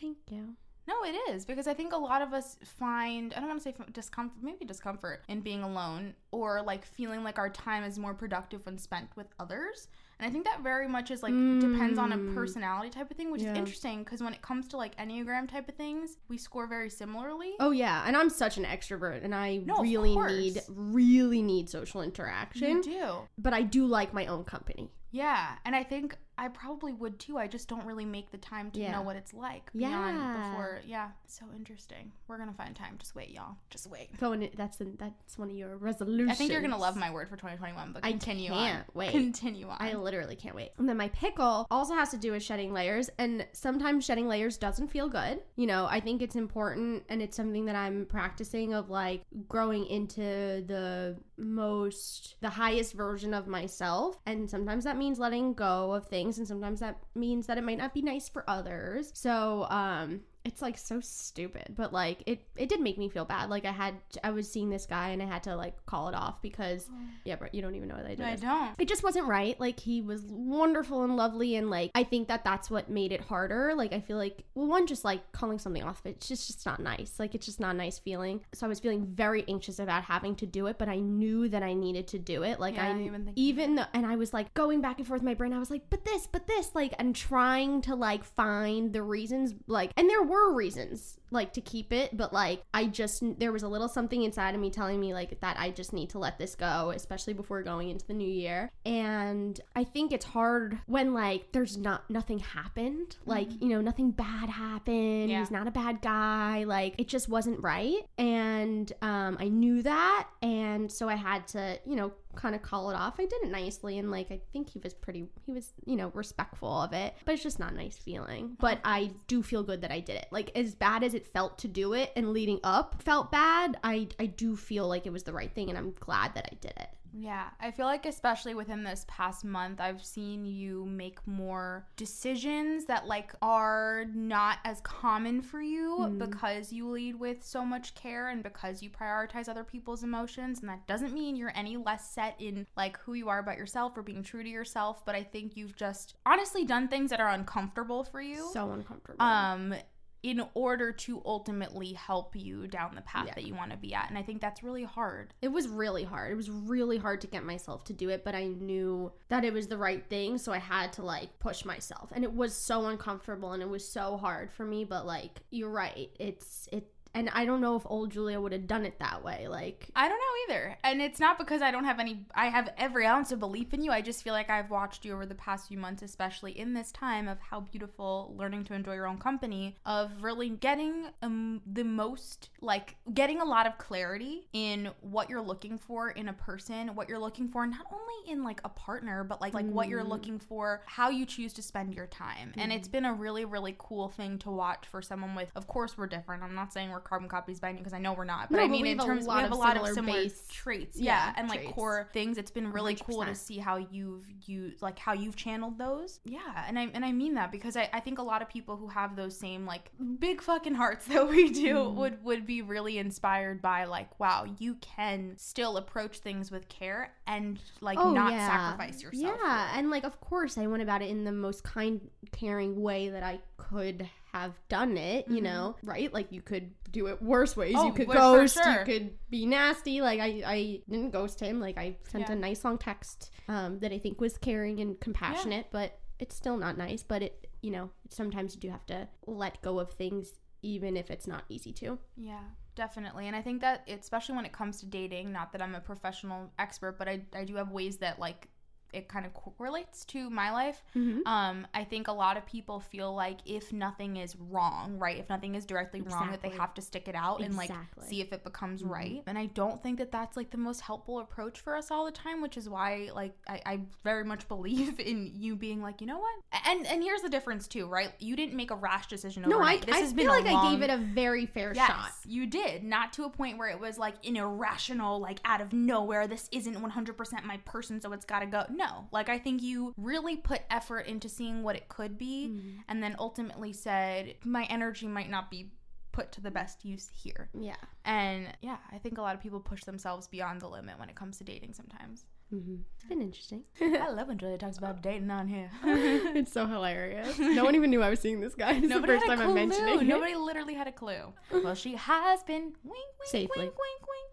[0.00, 0.54] thank you
[0.88, 3.64] No, it is because I think a lot of us find I don't want to
[3.70, 8.14] say discomfort, maybe discomfort in being alone or like feeling like our time is more
[8.14, 9.86] productive when spent with others.
[10.18, 12.34] And I think that very much is like depends on a Mm.
[12.34, 13.52] personality type of thing, which Yeah.
[13.52, 16.90] is interesting because when it comes to like enneagram type of things, we score very
[16.90, 17.52] similarly.
[17.60, 22.02] oh yeah and i'm such an extrovert and i No, really need really need social
[22.02, 23.28] interaction you do.
[23.38, 27.36] but i do like my own company Yeah, and I think I probably would too.
[27.38, 28.92] I just don't really make the time to Yeah.
[28.92, 30.48] know what it's like beyond Yeah.
[30.50, 30.80] before.
[30.86, 32.10] Yeah, so interesting.
[32.26, 32.96] We're gonna find time.
[32.98, 33.56] Just wait, y'all.
[33.70, 34.16] Just wait.
[34.18, 37.36] going that's that's one of your resolutions I think you're gonna love my word for
[37.36, 37.92] 2021.
[37.92, 38.84] But I continue can't on.
[38.94, 39.10] wait.
[39.12, 39.76] Continue on.
[39.78, 40.70] I literally can't wait.
[40.78, 43.10] And then my pickle also has to do with shedding layers.
[43.18, 45.42] And sometimes shedding layers doesn't feel good.
[45.56, 49.86] You know, I think it's important and it's something that I'm practicing of like growing
[49.86, 50.22] into
[50.66, 54.18] the most, the highest version of myself.
[54.26, 56.21] And sometimes that means letting go of things.
[56.38, 59.10] And sometimes that means that it might not be nice for others.
[59.14, 63.48] So, um, it's like so stupid but like it it did make me feel bad
[63.48, 66.14] like i had i was seeing this guy and i had to like call it
[66.14, 66.96] off because oh.
[67.24, 68.74] yeah but you don't even know what i did I don't.
[68.78, 69.58] it just wasn't right.
[69.58, 73.20] Like he was wonderful and lovely, and like I think that that's what made it
[73.20, 73.74] harder.
[73.76, 76.80] Like I feel like well, one just like calling something off, it's just just not
[76.80, 77.14] nice.
[77.18, 78.40] Like it's just not a nice feeling.
[78.52, 81.62] So I was feeling very anxious about having to do it, but I knew that
[81.62, 82.60] I needed to do it.
[82.60, 85.34] Like Yeah, I you've even though, and I was like going back and forth my
[85.34, 85.52] brain.
[85.52, 89.54] I was like, but this, but this, like, and trying to like find the reasons,
[89.66, 93.62] like, and there were reasons like to keep it, but like I just there was
[93.62, 96.38] a little something inside of me telling me like that I just need to let
[96.38, 98.70] this go, especially before going into the new year.
[98.84, 104.10] And I think it's hard when like there's not nothing happened, like you know nothing
[104.10, 105.30] bad happened.
[105.30, 105.40] Yeah.
[105.40, 106.64] He's not a bad guy.
[106.64, 111.78] Like it just wasn't right, and um, I knew that, and so I had to
[111.86, 113.18] you know kind of call it off.
[113.18, 116.10] I did it nicely, and like I think he was pretty, he was you know
[116.14, 118.56] respectful of it, but it's just not a nice feeling.
[118.58, 118.88] But oh.
[118.88, 120.26] I do feel good that I did it.
[120.30, 123.78] Like as bad as it felt to do it, and leading up felt bad.
[123.84, 126.54] I I do feel like it was the right thing, and I'm glad that I
[126.60, 126.88] did it.
[127.14, 132.86] Yeah, I feel like especially within this past month, I've seen you make more decisions
[132.86, 138.28] that like are not as common for you because you lead with so much care
[138.28, 140.60] and because you prioritize other people's emotions.
[140.60, 143.96] And that doesn't mean you're any less set in like who you are about yourself
[143.96, 145.04] or being true to yourself.
[145.04, 148.50] But I think you've just honestly done things that are uncomfortable for you.
[148.52, 149.22] So uncomfortable.
[149.22, 149.74] um
[150.22, 153.34] in order to ultimately help you down the path Yeah.
[153.34, 156.04] that you want to be at and i think that's really hard It was really
[156.04, 156.32] hard.
[156.32, 159.52] It was really hard to get myself to do it, but I knew that it
[159.52, 162.10] was the right thing, so I had to like push myself.
[162.12, 165.70] And it was so uncomfortable and it was so hard for me, but like you're
[165.70, 166.10] right.
[166.20, 169.48] It's it and I don't know if old Julia would have done it that way.
[169.48, 170.76] Like I don't know either.
[170.84, 173.82] And it's not because I don't have any, I have every ounce of belief in
[173.82, 173.90] you.
[173.90, 176.92] I just feel like I've watched you over the past few months, especially in this
[176.92, 181.84] time of how beautiful learning to enjoy your own company, of really getting um, the
[181.84, 186.94] most, like, getting a lot of clarity in what you're looking for in a person,
[186.94, 190.04] what you're looking for, not only in like a partner, but like, like what you're
[190.04, 192.52] looking for, how you choose to spend your time.
[192.56, 195.98] And it's been a really, really cool thing to watch for someone with, of course,
[195.98, 196.42] we're different.
[196.42, 198.64] I'm not saying we're carbon copies by any because I know we're not, but No,
[198.64, 201.32] I mean, we in terms, we have of a lot of similar traits, yeah, yeah,
[201.36, 202.38] and like core things.
[202.38, 206.20] It's been really cool to see how you've used, like how you've channeled those.
[206.24, 208.76] Yeah, and I and I mean that because I, I think a lot of people
[208.76, 211.94] who have those same like big fucking hearts that we do Mm.
[211.94, 217.12] would would be really inspired by like, wow, you can still approach things with care
[217.26, 219.36] and like not sacrifice yourself.
[219.40, 222.00] Oh, Yeah, and like of course I went about it in the most kind,
[222.32, 226.12] caring way that I could have done it, you know, right?
[226.12, 227.74] Like you could do it worse ways.
[227.74, 227.80] Mm-hmm.
[227.80, 228.78] Oh, you could ghost, sure.
[228.78, 230.00] you could be nasty.
[230.00, 231.60] Like I, I didn't ghost him.
[231.60, 232.32] Like I sent Yeah.
[232.32, 236.56] a nice long text um, that I think was caring and compassionate, but it's still
[236.56, 237.02] not nice.
[237.02, 241.10] But it, you know, sometimes you do have to let go of things, even if
[241.10, 241.98] it's not easy to.
[242.16, 242.40] Yeah,
[242.74, 243.26] definitely.
[243.26, 246.50] And I think that especially when it comes to dating, not that I'm a professional
[246.58, 248.48] expert, but I, I do have ways that like
[248.92, 250.82] it kind of correlates to my life.
[250.96, 251.26] Mm-hmm.
[251.26, 255.16] Um, I think a lot of people feel like if nothing is wrong, right?
[255.18, 258.20] If nothing is directly wrong, that they have to stick it out and like see
[258.20, 258.90] if it becomes Mhm.
[258.90, 259.22] right.
[259.26, 262.10] And I don't think that that's like the most helpful approach for us all the
[262.12, 266.06] time, which is why like I, I very much believe in you being like, you
[266.06, 266.34] know what?
[266.66, 268.12] And and here's the difference too, right?
[268.18, 270.48] You didn't make a rash decision No, I, this I has feel been like a
[270.50, 272.10] I long, gave it a very fair Yes, shot.
[272.26, 272.84] you did.
[272.84, 276.48] Not to a point where it was like an irrational, like out of nowhere, this
[276.52, 278.64] isn't 100% my person, so it's got to go.
[278.70, 278.81] No.
[279.12, 282.68] Like, I think you really put effort into seeing what it could be Mm-hmm.
[282.88, 285.72] and then ultimately said, my energy might not be
[286.12, 287.48] put to the best use here.
[287.58, 287.76] Yeah.
[288.04, 291.14] And yeah, I think a lot of people push themselves beyond the limit when it
[291.16, 292.24] comes to dating sometimes.
[292.52, 292.74] Mm-hmm.
[292.96, 293.62] It's been interesting.
[293.80, 295.70] I love when Julia talks about dating on here.
[295.84, 297.38] it's so hilarious.
[297.38, 298.72] No one even knew I was seeing this guy.
[298.74, 299.48] It's Nobody the first time clue.
[299.48, 300.06] I'm mentioning it.
[300.06, 301.32] Nobody literally had a clue.
[301.50, 303.48] Well, she has been wink, wink, Safely.
[303.56, 304.31] wink, wink, wink.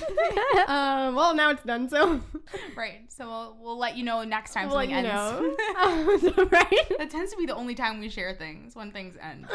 [0.68, 2.20] um, well, now it's done, so
[2.74, 3.00] Right.
[3.08, 5.08] So we'll, we'll let you know next time we'll something ends.
[5.82, 6.98] Um, right?
[6.98, 9.46] that tends to be the only time we share things when things end.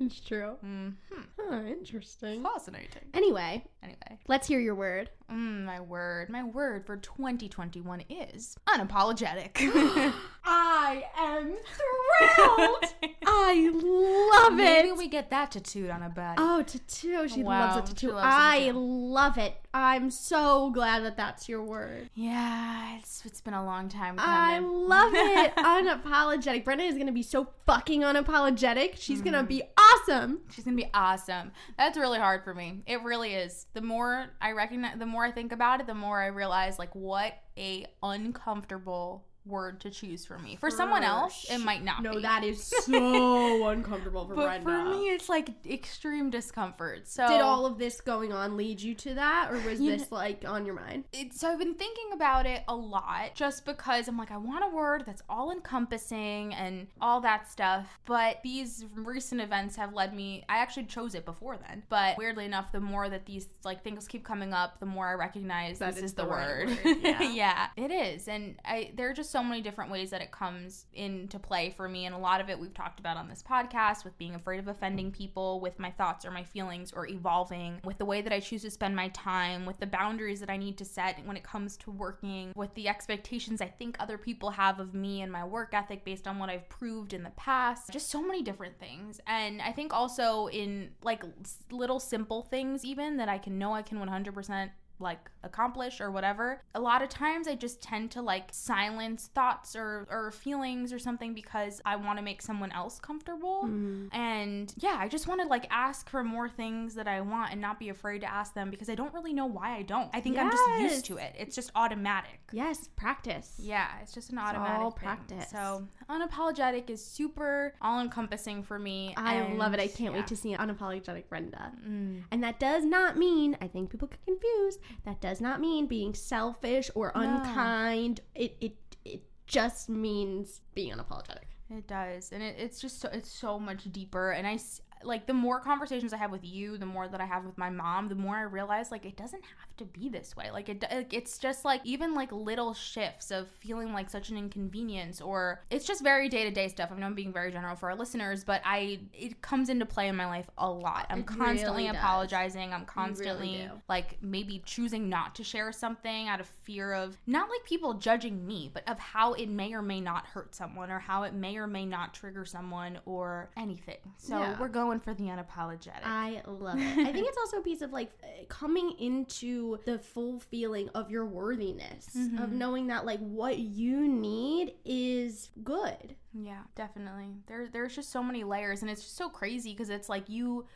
[0.00, 0.56] It's true.
[0.60, 0.90] hmm
[1.38, 2.42] Huh, interesting.
[2.42, 3.02] Fascinating.
[3.14, 5.10] Anyway, Anyway, let's hear your word.
[5.30, 9.56] Mm, my word, my word for 2021 is unapologetic.
[10.48, 12.94] I am thrilled.
[13.26, 14.56] I love it.
[14.62, 16.36] Maybe we get that tattooed on a body.
[16.38, 17.28] Oh, tattoo.
[17.28, 18.12] She Wow, loves a tattoo.
[18.12, 18.78] loves I tattoo.
[18.78, 19.56] love it.
[19.74, 22.08] I'm so glad that that's your word.
[22.14, 24.30] yeah, it's, it's been a long time coming.
[24.30, 25.54] I love it.
[25.56, 26.64] unapologetic.
[26.64, 28.94] Brenda is going to be so fucking unapologetic.
[28.96, 30.40] She's going to be awesome.
[30.50, 31.52] She's gonna be awesome.
[31.76, 32.82] That's really hard for me.
[32.86, 33.66] It really is.
[33.74, 36.94] The more I recognize, the more I think about it, the more I realize like
[36.94, 40.56] what a uncomfortable word to choose for me.
[40.60, 42.02] For someone else, it might not.
[42.02, 42.22] No, be.
[42.22, 44.90] that is so uncomfortable for But Brenda.
[44.92, 47.06] for me, it's like extreme discomfort.
[47.08, 50.44] So Did all of this going on lead you to that, or was this like
[50.46, 51.04] on your mind?
[51.12, 54.64] it, so I've been thinking about it a lot just because I'm like, I want
[54.64, 57.86] a word that's all encompassing and all that stuff.
[58.06, 61.82] But these recent events have led me, I actually chose it before then.
[61.88, 65.14] But weirdly enough, the more that these like things keep coming up, the more I
[65.14, 66.68] recognize That this is the, the right word.
[66.84, 67.22] word, yeah.
[67.30, 68.28] yeah, it is.
[68.28, 71.88] And I, there are just so many different ways that it comes into play for
[71.88, 72.06] me.
[72.06, 74.68] And a lot of it we've talked about on this podcast with being afraid of
[74.68, 78.40] offending people, with my thoughts or my feelings, or evolving, with the way that I
[78.40, 81.44] choose to spend my time, with the boundaries that I need to set when it
[81.44, 85.44] comes to working, with the expectations I think other people have of me and my
[85.44, 87.90] work ethic based on what I've proved in the past.
[87.90, 89.20] Just so many different things.
[89.26, 91.22] And I think also in like
[91.70, 96.60] little simple things, even that I can know I can 100% like accomplish or whatever
[96.74, 100.98] a lot of times i just tend to like silence thoughts or or feelings or
[100.98, 104.08] something because i want to make someone else comfortable Mm.
[104.14, 107.60] and yeah i just want to like ask for more things that i want and
[107.60, 110.20] not be afraid to ask them because i don't really know why i don't i
[110.20, 113.54] think i'm just used to it it's just automatic Yes, practice.
[113.58, 115.00] yeah, it's just an It's automatic all thing.
[115.02, 115.50] practice.
[115.50, 119.14] So unapologetic is super all encompassing for me.
[119.16, 119.80] I love it.
[119.80, 120.20] I can't yeah.
[120.20, 121.72] wait to see unapologetic Brenda.
[121.86, 122.22] Mm.
[122.30, 126.14] And that does not mean, I think people get confused, that does not mean being
[126.14, 127.20] selfish or No.
[127.22, 128.20] unkind.
[128.34, 131.44] It it it just means being unapologetic.
[131.70, 134.30] It does, and it, it's just so, it's so much deeper.
[134.30, 134.56] And I
[135.02, 137.70] like the more conversations I have with you, the more that I have with my
[137.70, 140.50] mom, the more I realize like it doesn't have to be this way.
[140.50, 144.36] Like it, like, it's just like even like little shifts of feeling like such an
[144.36, 146.90] inconvenience, or it's just very day to day stuff.
[146.92, 150.08] I know I'm being very general for our listeners, but I it comes into play
[150.08, 151.06] in my life a lot.
[151.10, 152.72] I'm It constantly really apologizing.
[152.72, 153.70] I'm constantly do.
[153.88, 158.46] like maybe choosing not to share something out of fear of not like people judging
[158.46, 161.56] me, but of how it may or may not hurt someone or how it may
[161.56, 163.98] or may not trigger someone or anything.
[164.16, 164.58] So Yeah.
[164.60, 166.02] we're going for the unapologetic.
[166.04, 166.98] I love it.
[167.06, 171.10] I think it's also a piece of like uh, coming into the full feeling of
[171.10, 172.52] your worthiness, of Mhm.
[172.52, 176.16] knowing that like what you need is good.
[176.34, 177.34] yeah, definitely.
[177.46, 180.66] There there's just so many layers and it's just so crazy because it's like you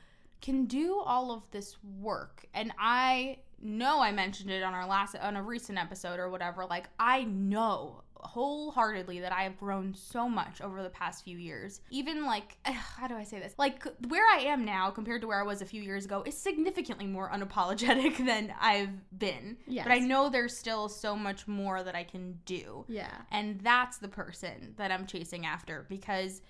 [0.40, 5.14] can do all of this work and I know I mentioned it on our last
[5.16, 10.28] on a recent episode or whatever like I know wholeheartedly that I have grown so
[10.28, 11.80] much over the past few years.
[11.90, 13.54] Even like how do I say this?
[13.58, 16.36] Like where I am now compared to where I was a few years ago is
[16.36, 19.56] significantly more unapologetic than I've been.
[19.66, 19.84] Yes.
[19.84, 22.84] But I know there's still so much more that I can do.
[22.88, 23.14] Yeah.
[23.30, 26.42] And that's the person that I'm chasing after because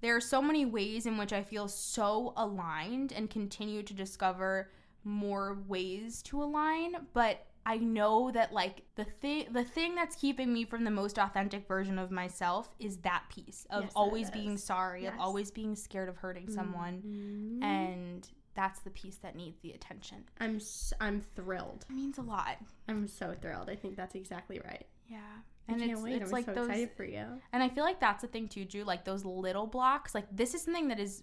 [0.00, 4.70] there are so many ways in which I feel so aligned and continue to discover
[5.04, 10.52] more ways to align, but I know that like the thing the thing that's keeping
[10.52, 14.56] me from the most authentic version of myself is that piece of Yes, always being
[14.56, 17.02] sorry, of always being scared of hurting someone.
[17.02, 17.64] Mhm.
[17.64, 20.24] And that's the piece that needs the attention.
[20.40, 21.86] I'm s- I'm thrilled.
[21.88, 22.58] It means a lot.
[22.88, 23.70] I'm so thrilled.
[23.70, 24.86] I think that's exactly right.
[25.08, 25.18] Yeah.
[25.68, 26.14] I And can't it's wait.
[26.16, 27.40] it's I'm like so those excited for you.
[27.52, 30.14] and I feel like that's the thing too, Drew, like those little blocks.
[30.14, 31.22] Like this is something that is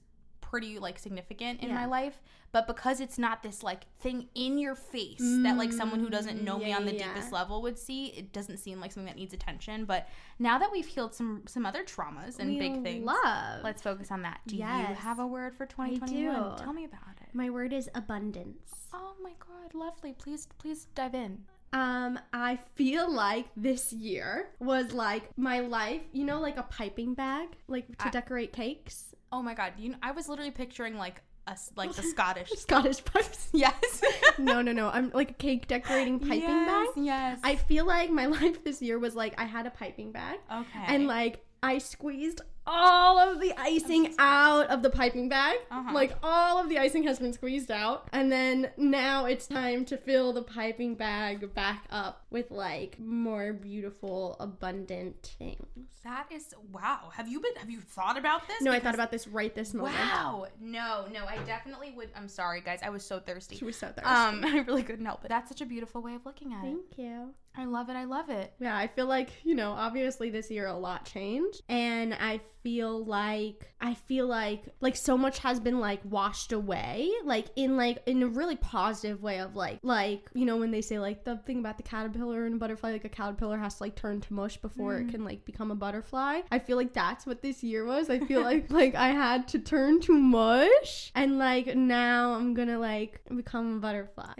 [0.49, 4.73] pretty like significant in my life, but because it's not this like thing in your
[4.75, 7.77] face that like someone who doesn't know Mm, me on the yeah, deepest level would
[7.77, 9.85] see, it doesn't seem like something that needs attention.
[9.85, 10.07] But
[10.39, 13.63] now that we've healed some some other traumas and We big things, Love.
[13.63, 14.39] let's focus on that.
[14.47, 16.57] Do you have a word for 2021?
[16.57, 17.29] Tell me about it.
[17.33, 18.73] My word is abundance.
[18.93, 20.13] Oh my god, lovely.
[20.13, 21.39] Please please dive in.
[21.71, 27.13] Um, I feel like this year was like my life, you know, like a piping
[27.13, 29.08] bag, like to I- decorate cakes.
[29.31, 32.49] Oh my god, you know, I was literally picturing like us like the Scottish.
[32.51, 33.49] Scottish pipes.
[33.53, 34.01] yes.
[34.37, 34.89] no, no, no.
[34.89, 37.05] I'm like a cake decorating piping yes, bag.
[37.05, 37.39] Yes.
[37.43, 40.85] I feel like my life this year was like I had a piping bag okay.
[40.87, 45.57] and like I squeezed all of the icing out of the piping bag.
[45.71, 45.91] Uh-huh.
[45.93, 48.07] Like all of the icing has been squeezed out.
[48.13, 53.53] And then now it's time to fill the piping bag back up with like more
[53.53, 55.65] beautiful, abundant things.
[56.03, 57.09] that is wow.
[57.13, 57.55] Have you been?
[57.55, 58.61] Have you thought about this?
[58.61, 59.95] No, I thought about this right this moment.
[59.95, 60.47] Wow.
[60.61, 62.09] No, no, I definitely would.
[62.15, 62.79] I'm sorry, guys.
[62.83, 63.55] I was so thirsty.
[63.55, 64.03] She was so thirsty.
[64.03, 65.29] Um, I really couldn't help it.
[65.29, 66.67] That's such a beautiful way of looking at it.
[66.67, 67.33] Thank you.
[67.55, 67.95] I love it.
[67.95, 68.53] I love it.
[68.59, 73.03] Yeah, I feel like, you know, obviously this year a lot changed and I feel
[73.03, 78.01] like I feel like like so much has been like washed away, like in like
[78.05, 81.37] in a really positive way of like like, you know, when they say like the
[81.37, 84.57] thing about the caterpillar and butterfly like a caterpillar has to like turn to mush
[84.57, 85.11] before it mm.
[85.11, 86.41] can like become a butterfly.
[86.51, 88.09] I feel like that's what this year was.
[88.09, 92.77] I feel like like I had to turn to mush and like now I'm to
[92.77, 94.33] like become a butterfly.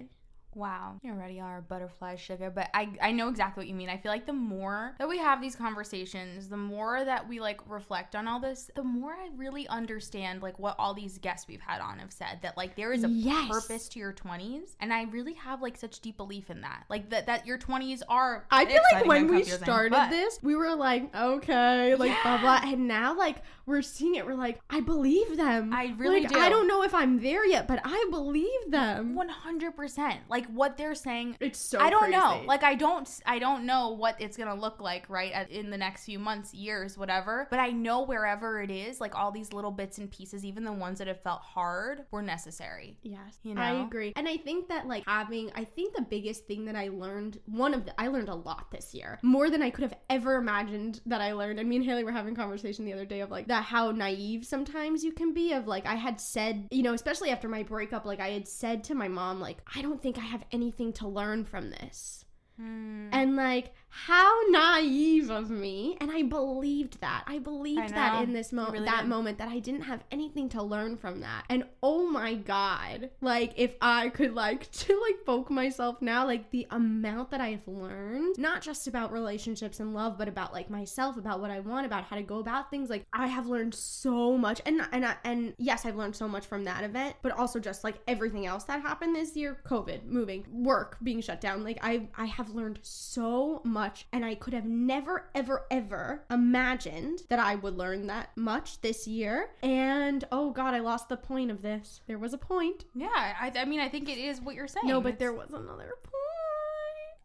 [0.60, 1.00] Wow.
[1.02, 3.88] You already are a butterfly sugar, but I I know exactly what you mean.
[3.89, 7.62] I feel like the more that we have these conversations, the more that we like
[7.69, 11.62] reflect on all this, the more I really understand like what all these guests we've
[11.62, 13.50] had on have said that like there is a Yes.
[13.50, 16.84] purpose to your 20s, and I really have like such deep belief in that.
[16.89, 20.56] Like that that your 20s are I feel like when we started but- this, we
[20.58, 24.82] were like, okay, like blah blah, and now like we're seeing it, we're like, I
[24.82, 25.72] believe them.
[25.72, 26.39] I really like, do.
[26.39, 29.15] I don't know if I'm there yet, but I believe them.
[29.15, 30.17] 100%.
[30.28, 31.80] Like what they're saying It's so.
[31.80, 32.44] I don't know.
[32.46, 35.78] Like I don't I don't know what it's going to look like right in the
[35.78, 37.48] next few months, years, whatever.
[37.50, 40.74] But I know wherever it is, like all these little bits and pieces, even the
[40.74, 42.98] ones that have felt hard, were necessary.
[43.04, 46.46] Yes, You know, I agree, and I think that like having, I think the biggest
[46.48, 49.62] thing that I learned, one of the, I learned a lot this year, more than
[49.62, 51.60] I could have ever imagined that I learned.
[51.60, 53.92] And me and Haley were having a conversation the other day of like that how
[53.92, 55.54] naive sometimes you can be.
[55.54, 58.84] Of like I had said, you know, especially after my breakup, like I had said
[58.86, 62.25] to my mom, like I don't think I have anything to learn from this.
[62.60, 63.10] Hmm.
[63.12, 65.97] And like, how naive of me.
[65.99, 67.23] And I believed that.
[67.28, 69.10] I believed I that in this moment, really that did.
[69.10, 71.45] moment, that I didn't have anything to learn from that.
[71.49, 76.52] And oh my God, like, if I could, like, to like poke myself now, like,
[76.52, 81.17] the amount that I've learned, not just about relationships and love, but about like myself,
[81.17, 82.89] about what I want, about how to go about things.
[82.89, 84.62] Like, I have learned so much.
[84.65, 87.84] And, and, I- and yes, I've learned so much from that event, but also just
[87.84, 91.63] like everything else that happened this year COVID, moving, work being shut down.
[91.63, 93.79] Like, I, I have learned so much,
[94.12, 99.08] and I could have never, ever, ever imagined that I would learn that much this
[99.08, 99.52] year.
[99.63, 102.02] And oh God, I lost the point of this.
[102.08, 102.86] There was a point.
[102.94, 104.88] Yeah, I, I mean, I think it is what you're saying.
[104.88, 106.15] No, but It's- there was another point.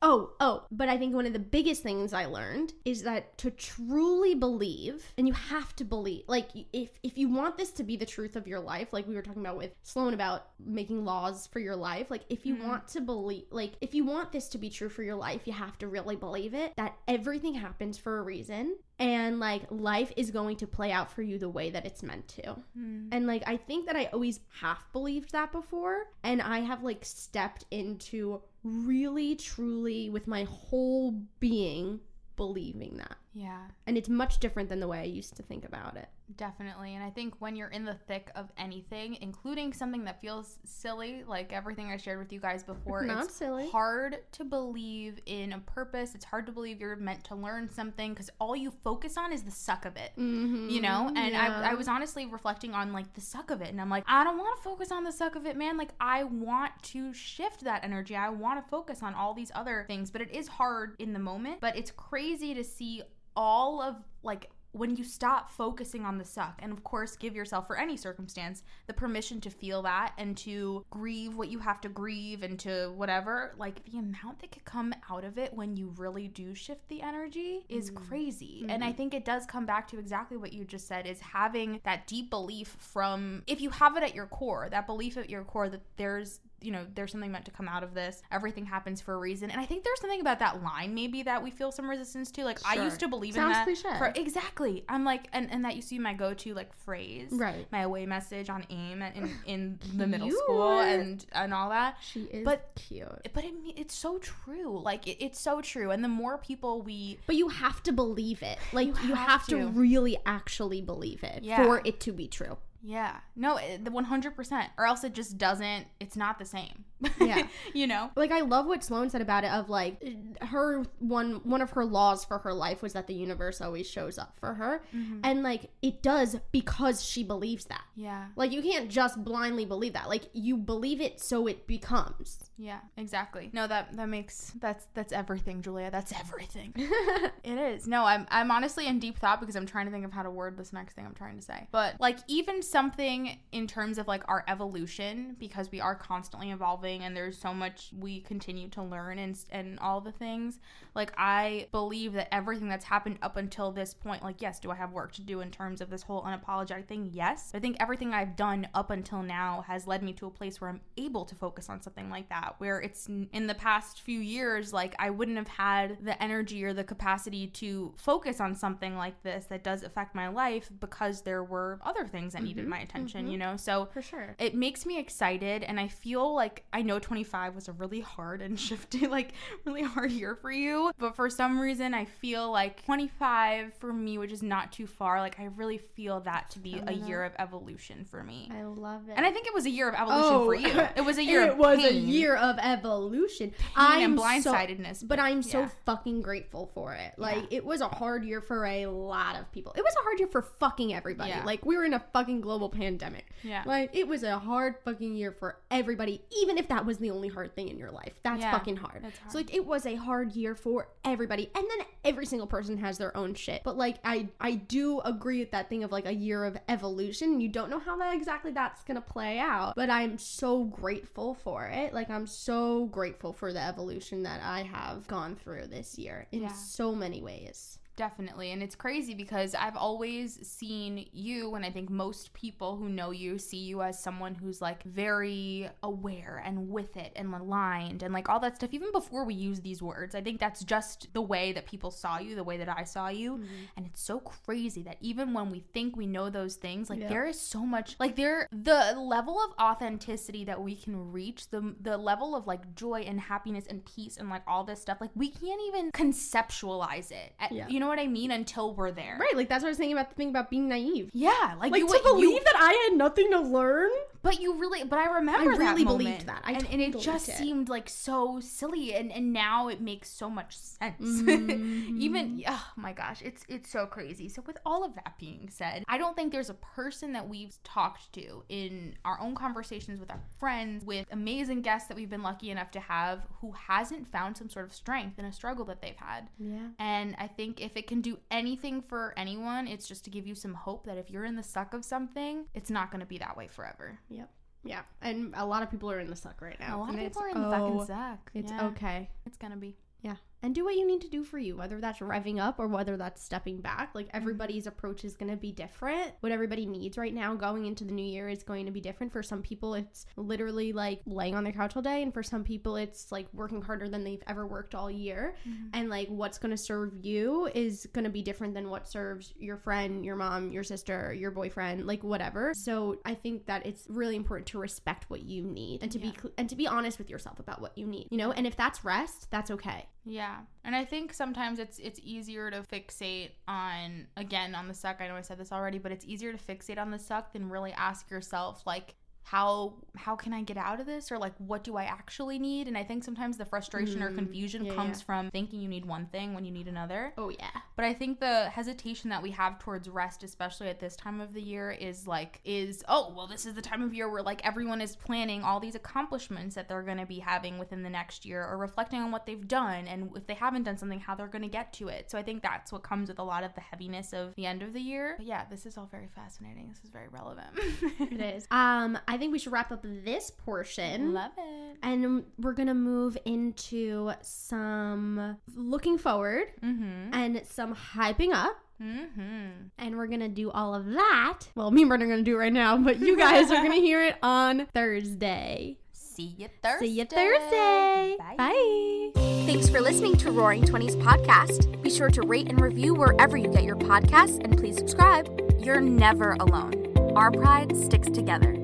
[0.06, 3.50] Oh, oh, but I think one of the biggest things I learned is that to
[3.50, 7.96] truly believe, and you have to believe, like if if you want this to be
[7.96, 11.46] the truth of your life, like we were talking about with Sloan about making laws
[11.46, 14.58] for your life, like if you want to believe, like if you want this to
[14.58, 18.18] be true for your life, you have to really believe it that everything happens for
[18.18, 21.86] a reason and like life is going to play out for you the way that
[21.86, 22.52] it's meant to.
[22.76, 23.08] Hmm.
[23.10, 27.04] And like I think that I always half believed that before and I have like
[27.04, 32.00] stepped into really truly with my whole being
[32.36, 33.16] believing that.
[33.34, 36.08] Yeah, And it's much different than the way I used to think about it.
[36.36, 36.94] definitely.
[36.94, 41.22] And I think when you're in the thick of anything, including something that feels silly,
[41.26, 43.68] like everything I shared with you guys before, Not it's silly.
[43.70, 46.14] hard to believe in a purpose.
[46.14, 49.42] It's hard to believe you're meant to learn something because all you focus on is
[49.42, 50.12] the suck of it.
[50.18, 50.68] Mm-hmm.
[50.70, 51.60] you know and Yeah.
[51.64, 54.22] I, I was honestly reflecting on like the suck of it and i'm like i
[54.24, 57.64] don't want to focus on the suck of it man like i want to shift
[57.64, 60.94] that energy i want to focus on all these other things but it is hard
[60.98, 63.02] in the moment but it's crazy to see
[63.36, 67.68] all of like when you stop focusing on the suck, and of course, give yourself
[67.68, 71.88] for any circumstance the permission to feel that and to grieve what you have to
[71.88, 75.94] grieve and to whatever, like the amount that could come out of it when you
[75.96, 78.04] really do shift the energy is mm-hmm.
[78.04, 78.66] crazy.
[78.68, 78.96] And I mm-hmm.
[78.96, 82.28] think it does come back to exactly what you just said is having that deep
[82.28, 85.82] belief from, if you have it at your core, that belief at your core that
[85.96, 88.22] there's you know, there's something meant to come out of this.
[88.32, 89.50] Everything happens for a reason.
[89.50, 92.44] And I think there's something about that line maybe that we feel some resistance to.
[92.44, 93.64] Like I used to believe Sounds in that.
[93.64, 93.98] cliche.
[93.98, 94.84] For, exactly.
[94.88, 97.28] I'm like and, and that used to be my go to like phrase.
[97.32, 97.66] Right.
[97.70, 101.96] My away message on AIM in, in the middle school and and all that.
[102.02, 103.28] She is But- cute.
[103.32, 104.80] But it, it's so true.
[104.82, 105.90] Like it, it's so true.
[105.90, 108.58] And the more people we But you have to believe it.
[108.72, 109.56] Like you, have have, to.
[109.58, 109.66] to.
[109.68, 111.62] really actually believe it Yeah.
[111.64, 112.56] for it to be true.
[112.84, 113.16] Yeah.
[113.34, 116.84] No, eh, the 100% or else it just doesn't it's not the same.
[117.18, 117.46] Yeah.
[117.74, 118.10] you know.
[118.14, 120.02] Like I love what Sloan said about it of like
[120.42, 124.18] her one one of her laws for her life was that the universe always shows
[124.18, 124.82] up for her.
[124.94, 125.20] Mm-hmm.
[125.24, 127.84] And like it does because she believes that.
[127.96, 128.26] Yeah.
[128.36, 130.08] Like you can't just blindly believe that.
[130.08, 132.50] Like you believe it so it becomes.
[132.58, 133.50] Yeah, exactly.
[133.52, 135.90] No, that that makes that's that's everything, Julia.
[135.90, 136.72] That's everything.
[136.76, 137.86] it is.
[137.86, 140.30] No, I'm I'm honestly in deep thought because I'm trying to think of how to
[140.30, 141.66] word this next thing I'm trying to say.
[141.72, 147.04] But like even something in terms of like our evolution because we are constantly evolving
[147.04, 150.58] and there's so much we continue to learn and and all the things.
[150.92, 154.74] Like I believe that everything that's happened up until this point, like yes, do I
[154.74, 157.10] have work to do in terms of this whole unapologetic thing?
[157.12, 157.52] Yes.
[157.54, 160.70] I think everything I've done up until now has led me to a place where
[160.70, 162.56] I'm able to focus on something like that.
[162.58, 166.72] Where it's in the past few years, like I wouldn't have had the energy or
[166.72, 171.44] the capacity to focus on something like this that does affect my life because there
[171.44, 172.70] were other things that needed Mm-hmm.
[172.70, 173.30] my attention, mm-hmm.
[173.32, 173.56] you know?
[173.56, 174.34] So For sure.
[174.38, 178.40] it makes me excited and i feel like i know 25 was a really hard
[178.42, 179.32] and shifty like
[179.64, 184.18] really hard year for you but for some reason i feel like 25 for me
[184.18, 187.32] which is not too far like i really feel that to be a year of
[187.38, 189.14] evolution for me I love it.
[189.16, 191.24] and i think it was a year of evolution for you oh, it was a
[191.30, 193.52] year Oh, it of was a year of evolution.
[193.76, 195.70] pain and so- blindsidedness but I'm so yeah.
[195.86, 197.14] fucking grateful for it.
[197.18, 197.58] Like Yeah.
[197.58, 199.72] it was a hard year for a lot of people.
[199.76, 201.30] It was a hard year for fucking everybody.
[201.30, 201.44] Yeah.
[201.44, 203.26] Like we were in a fucking global pandemic.
[203.42, 203.62] Yeah.
[203.66, 207.28] Like it was a hard fucking year for everybody, even if that was the only
[207.28, 208.14] hard thing in your life.
[208.22, 209.02] That's Yeah, fucking hard.
[209.02, 209.32] that's hard.
[209.32, 211.50] So like it was a hard year for everybody.
[211.54, 213.62] And then every single person has their own shit.
[213.64, 217.40] But like I I do agree with that thing of like a year of evolution.
[217.40, 219.74] You don't know how that exactly that's gonna play out.
[219.76, 221.92] But I'm so grateful for it.
[221.92, 226.42] Like I'm so grateful for the evolution that I have gone through this year in
[226.42, 226.52] Yeah.
[226.52, 227.78] so many ways.
[227.96, 228.50] Definitely.
[228.50, 233.12] And it's crazy because I've always seen you, and I think most people who know
[233.12, 238.12] you see you as someone who's like very aware and with it and aligned and
[238.12, 238.70] like all that stuff.
[238.72, 242.18] Even before we use these words, I think that's just the way that people saw
[242.18, 243.34] you, the way that I saw you.
[243.34, 243.44] Mm-hmm.
[243.76, 247.08] And it's so crazy that even when we think we know those things, like Yeah.
[247.08, 251.74] there is so much, like there, the level of authenticity that we can reach, the,
[251.80, 255.10] the level of like joy and happiness and peace and like all this stuff, like
[255.14, 257.34] we can't even conceptualize it.
[257.38, 257.68] At- Yeah.
[257.68, 258.30] You know what I mean?
[258.30, 259.16] Until we're there.
[259.20, 261.10] Right, like that's what I was saying about the thing about being naive.
[261.12, 263.90] Yeah, like, Like you to believe you, that I had nothing to learn.
[264.22, 266.42] but you really, but I remember I that really moment, believed that.
[266.44, 267.36] I and, and it just did.
[267.36, 271.22] seemed like so silly, and and now it makes so much sense.
[271.34, 272.00] Mm-hmm.
[272.00, 274.28] Even oh my gosh, it's it's so crazy.
[274.28, 277.56] So with all of that being said, I don't think there's a person that we've
[277.64, 282.22] talked to in our own conversations with our friends, with amazing guests that we've been
[282.22, 285.80] lucky enough to have, who hasn't found some sort of strength in a struggle that
[285.82, 286.28] they've had.
[286.38, 286.68] Yeah.
[286.78, 290.34] And I think if it can do anything for anyone, it's just to give you
[290.34, 293.18] some hope that if you're in the suck of something, it's not going to be
[293.18, 293.98] that way forever.
[294.08, 294.28] Yep.
[294.64, 294.80] Yeah.
[295.02, 296.78] And a lot of people are in the suck right now.
[296.78, 298.30] A lot of people are in the fucking oh, suck.
[298.34, 299.10] It's Yeah, okay.
[299.26, 299.76] It's going to be.
[300.02, 300.16] Yeah.
[300.44, 302.98] And do what you need to do for you, whether that's revving up or whether
[302.98, 303.94] that's stepping back.
[303.94, 304.16] Like mm-hmm.
[304.18, 306.12] everybody's approach is going to be different.
[306.20, 309.10] What everybody needs right now going into the new year is going to be different.
[309.10, 312.02] For some people, it's literally like laying on their couch all day.
[312.02, 315.34] And for some people, it's like working harder than they've ever worked all year.
[315.48, 315.68] Mm-hmm.
[315.72, 319.32] And like what's going to serve you is going to be different than what serves
[319.38, 322.52] your friend, your mom, your sister, your boyfriend, like whatever.
[322.54, 326.12] So I think that it's really important to respect what you need and to be
[326.20, 328.08] cl- and to be honest with yourself about what you need.
[328.10, 329.86] You know, and if that's rest, that's okay.
[330.04, 330.40] Yeah.
[330.64, 335.00] And I think sometimes it's it's easier to fixate on again on the suck.
[335.00, 337.48] I know I said this already, but it's easier to fixate on the suck than
[337.48, 338.94] really ask yourself like
[339.24, 342.68] how how can I get out of this or like what do I actually need?
[342.68, 345.04] And I think sometimes the frustration or confusion yeah, comes yeah.
[345.04, 347.12] from thinking you need one thing when you need another.
[347.16, 347.50] Oh yeah.
[347.76, 351.32] But I think the hesitation that we have towards rest, especially at this time of
[351.32, 354.44] the year, is like, is, oh, well, this is the time of year where like
[354.46, 358.24] everyone is planning all these accomplishments that they're going to be having within the next
[358.24, 359.86] year or reflecting on what they've done.
[359.88, 362.10] And if they haven't done something, how they're going to get to it.
[362.10, 364.62] So I think that's what comes with a lot of the heaviness of the end
[364.62, 365.14] of the year.
[365.16, 366.68] But yeah, this is all very fascinating.
[366.68, 367.48] This is very relevant.
[368.14, 368.46] It is.
[368.50, 371.12] Um, I think we should wrap up this portion.
[371.12, 371.76] Love it.
[371.82, 377.12] And we're gonna move into some looking forward Mm-hmm.
[377.14, 378.56] and some hyping up.
[378.82, 379.68] Mm-hmm.
[379.78, 381.40] And we're gonna do all of that.
[381.54, 383.74] Well, me and Brenda are gonna do it right now, but you guys are gonna
[383.88, 385.78] hear it on Thursday.
[385.92, 386.86] See you Thursday.
[386.86, 388.16] See you Thursday.
[388.38, 389.10] Bye.
[389.46, 391.82] Thanks for listening to Roaring Twenties podcast.
[391.82, 395.28] Be sure to rate and review wherever you get your podcasts and please subscribe.
[395.58, 396.92] You're never alone.
[397.16, 398.63] Our pride sticks together.